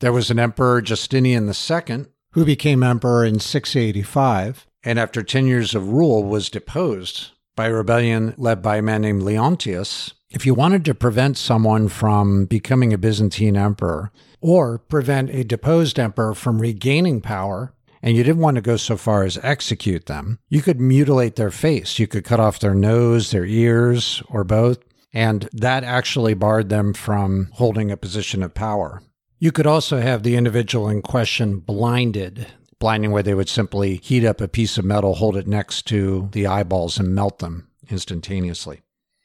There 0.00 0.12
was 0.12 0.30
an 0.30 0.38
emperor, 0.38 0.82
Justinian 0.82 1.48
II, 1.48 2.06
who 2.32 2.44
became 2.44 2.82
emperor 2.82 3.24
in 3.24 3.40
685, 3.40 4.66
and 4.84 4.98
after 4.98 5.22
10 5.22 5.46
years 5.46 5.74
of 5.74 5.88
rule 5.88 6.22
was 6.22 6.50
deposed 6.50 7.30
by 7.56 7.68
a 7.68 7.72
rebellion 7.72 8.34
led 8.36 8.60
by 8.60 8.76
a 8.76 8.82
man 8.82 9.02
named 9.02 9.22
Leontius. 9.22 10.12
If 10.28 10.44
you 10.44 10.52
wanted 10.52 10.84
to 10.84 10.94
prevent 10.94 11.38
someone 11.38 11.88
from 11.88 12.44
becoming 12.44 12.92
a 12.92 12.98
Byzantine 12.98 13.56
emperor, 13.56 14.12
or 14.42 14.78
prevent 14.78 15.30
a 15.30 15.44
deposed 15.44 15.98
emperor 15.98 16.34
from 16.34 16.60
regaining 16.60 17.22
power, 17.22 17.72
and 18.02 18.16
you 18.16 18.22
didn't 18.22 18.42
want 18.42 18.56
to 18.56 18.60
go 18.60 18.76
so 18.76 18.96
far 18.96 19.24
as 19.24 19.38
execute 19.42 20.06
them, 20.06 20.38
you 20.48 20.62
could 20.62 20.80
mutilate 20.80 21.36
their 21.36 21.50
face. 21.50 21.98
You 21.98 22.06
could 22.06 22.24
cut 22.24 22.40
off 22.40 22.58
their 22.58 22.74
nose, 22.74 23.30
their 23.30 23.44
ears, 23.44 24.22
or 24.28 24.44
both. 24.44 24.78
And 25.12 25.48
that 25.52 25.84
actually 25.84 26.34
barred 26.34 26.68
them 26.68 26.92
from 26.92 27.48
holding 27.52 27.90
a 27.90 27.96
position 27.96 28.42
of 28.42 28.54
power. 28.54 29.02
You 29.38 29.52
could 29.52 29.66
also 29.66 30.00
have 30.00 30.22
the 30.22 30.36
individual 30.36 30.88
in 30.88 31.02
question 31.02 31.58
blinded, 31.58 32.46
blinding 32.78 33.12
where 33.12 33.22
they 33.22 33.34
would 33.34 33.48
simply 33.48 33.96
heat 33.96 34.24
up 34.24 34.40
a 34.40 34.48
piece 34.48 34.78
of 34.78 34.84
metal, 34.84 35.14
hold 35.14 35.36
it 35.36 35.46
next 35.46 35.86
to 35.86 36.28
the 36.32 36.46
eyeballs, 36.46 36.98
and 36.98 37.14
melt 37.14 37.38
them 37.38 37.68
instantaneously. 37.88 38.82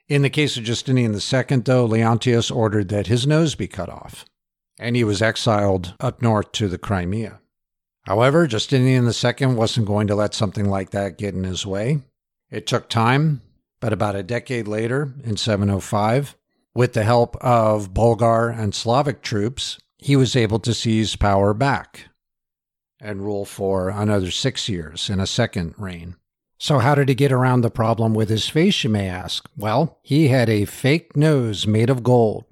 In 0.08 0.22
the 0.22 0.30
case 0.30 0.58
of 0.58 0.64
Justinian 0.64 1.14
II, 1.14 1.58
though, 1.60 1.86
Leontius 1.86 2.52
ordered 2.52 2.90
that 2.90 3.08
his 3.08 3.26
nose 3.26 3.56
be 3.56 3.68
cut 3.68 3.90
off, 3.90 4.26
and 4.78 4.96
he 4.96 5.06
was 5.06 5.22
exiled 5.22 5.94
up 6.02 6.22
north 6.22 6.52
to 6.54 6.68
the 6.68 6.78
Crimea. 6.78 7.40
However, 8.04 8.48
Justinian 8.48 9.06
II 9.06 9.48
wasn't 9.56 9.88
going 9.88 10.08
to 10.08 10.16
let 10.16 10.34
something 10.34 10.70
like 10.70 10.90
that 10.92 11.18
get 11.18 11.36
in 11.36 11.44
his 11.44 11.66
way. 11.66 12.02
It 12.50 12.66
took 12.66 12.90
time, 12.90 13.42
but 13.80 13.94
about 13.94 14.16
a 14.16 14.24
decade 14.24 14.68
later, 14.68 15.14
in 15.24 15.38
705, 15.38 16.36
with 16.74 16.94
the 16.94 17.04
help 17.04 17.36
of 17.38 17.94
Bulgar 17.94 18.50
and 18.50 18.74
Slavic 18.74 19.22
troops, 19.22 19.80
he 19.98 20.16
was 20.16 20.36
able 20.36 20.60
to 20.60 20.74
seize 20.74 21.16
power 21.16 21.54
back 21.54 22.08
and 23.00 23.22
rule 23.22 23.46
for 23.46 23.90
another 23.90 24.32
six 24.32 24.68
years 24.68 25.10
in 25.10 25.20
a 25.20 25.28
second 25.28 25.76
reign. 25.78 26.16
So, 26.58 26.80
how 26.80 26.94
did 26.94 27.10
he 27.10 27.16
get 27.16 27.32
around 27.32 27.62
the 27.62 27.72
problem 27.72 28.14
with 28.14 28.30
his 28.30 28.48
face, 28.48 28.84
you 28.84 28.90
may 28.90 29.08
ask? 29.08 29.50
Well, 29.58 30.00
he 30.04 30.28
had 30.28 30.50
a 30.50 30.66
fake 30.66 31.16
nose 31.16 31.66
made 31.66 31.90
of 31.90 32.04
gold, 32.04 32.46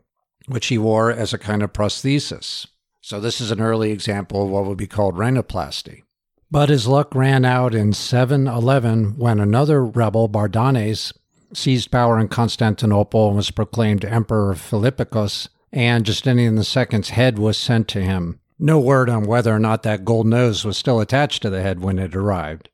which 0.48 0.68
he 0.68 0.80
wore 0.80 1.12
as 1.12 1.32
a 1.32 1.38
kind 1.38 1.62
of 1.62 1.74
prosthesis. 1.74 2.66
So, 3.10 3.20
this 3.20 3.42
is 3.42 3.50
an 3.50 3.60
early 3.60 3.90
example 3.90 4.44
of 4.44 4.52
what 4.52 4.66
would 4.66 4.78
be 4.78 4.86
called 4.86 5.16
rhinoplasty. 5.16 6.04
But 6.52 6.70
his 6.70 6.86
luck 6.86 7.16
ran 7.16 7.44
out 7.44 7.74
in 7.74 7.92
711 7.92 9.18
when 9.18 9.40
another 9.40 9.84
rebel, 9.84 10.30
Bardanes, 10.30 11.12
seized 11.52 11.90
power 11.90 12.20
in 12.20 12.28
Constantinople 12.28 13.30
and 13.30 13.38
was 13.38 13.50
proclaimed 13.50 14.06
Emperor 14.06 14.54
Philippicus 14.54 15.50
and 15.74 16.06
Justinian 16.06 16.56
II's 16.56 17.10
head 17.10 17.40
was 17.40 17.58
sent 17.58 17.88
to 17.88 18.02
him. 18.04 18.42
No 18.60 18.80
word 18.80 19.10
on 19.10 19.26
whether 19.26 19.56
or 19.56 19.60
not 19.60 19.82
that 19.82 20.06
gold 20.06 20.28
nose 20.28 20.64
was 20.64 20.78
still 20.78 21.00
attached 21.00 21.42
to 21.42 21.50
the 21.50 21.64
head 21.64 21.80
when 21.80 21.98
it 21.98 22.16
arrived. 22.16 22.70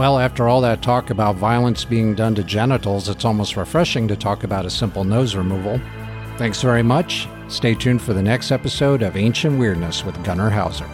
Well, 0.00 0.18
after 0.18 0.48
all 0.48 0.62
that 0.62 0.80
talk 0.80 1.10
about 1.10 1.36
violence 1.36 1.84
being 1.84 2.14
done 2.14 2.34
to 2.36 2.42
genitals, 2.42 3.10
it's 3.10 3.26
almost 3.26 3.58
refreshing 3.58 4.08
to 4.08 4.16
talk 4.16 4.44
about 4.44 4.64
a 4.64 4.70
simple 4.70 5.04
nose 5.04 5.36
removal. 5.36 5.78
Thanks 6.38 6.62
very 6.62 6.82
much. 6.82 7.28
Stay 7.48 7.74
tuned 7.74 8.00
for 8.00 8.14
the 8.14 8.22
next 8.22 8.50
episode 8.50 9.02
of 9.02 9.14
Ancient 9.14 9.58
Weirdness 9.58 10.02
with 10.02 10.24
Gunnar 10.24 10.48
Hauser. 10.48 10.88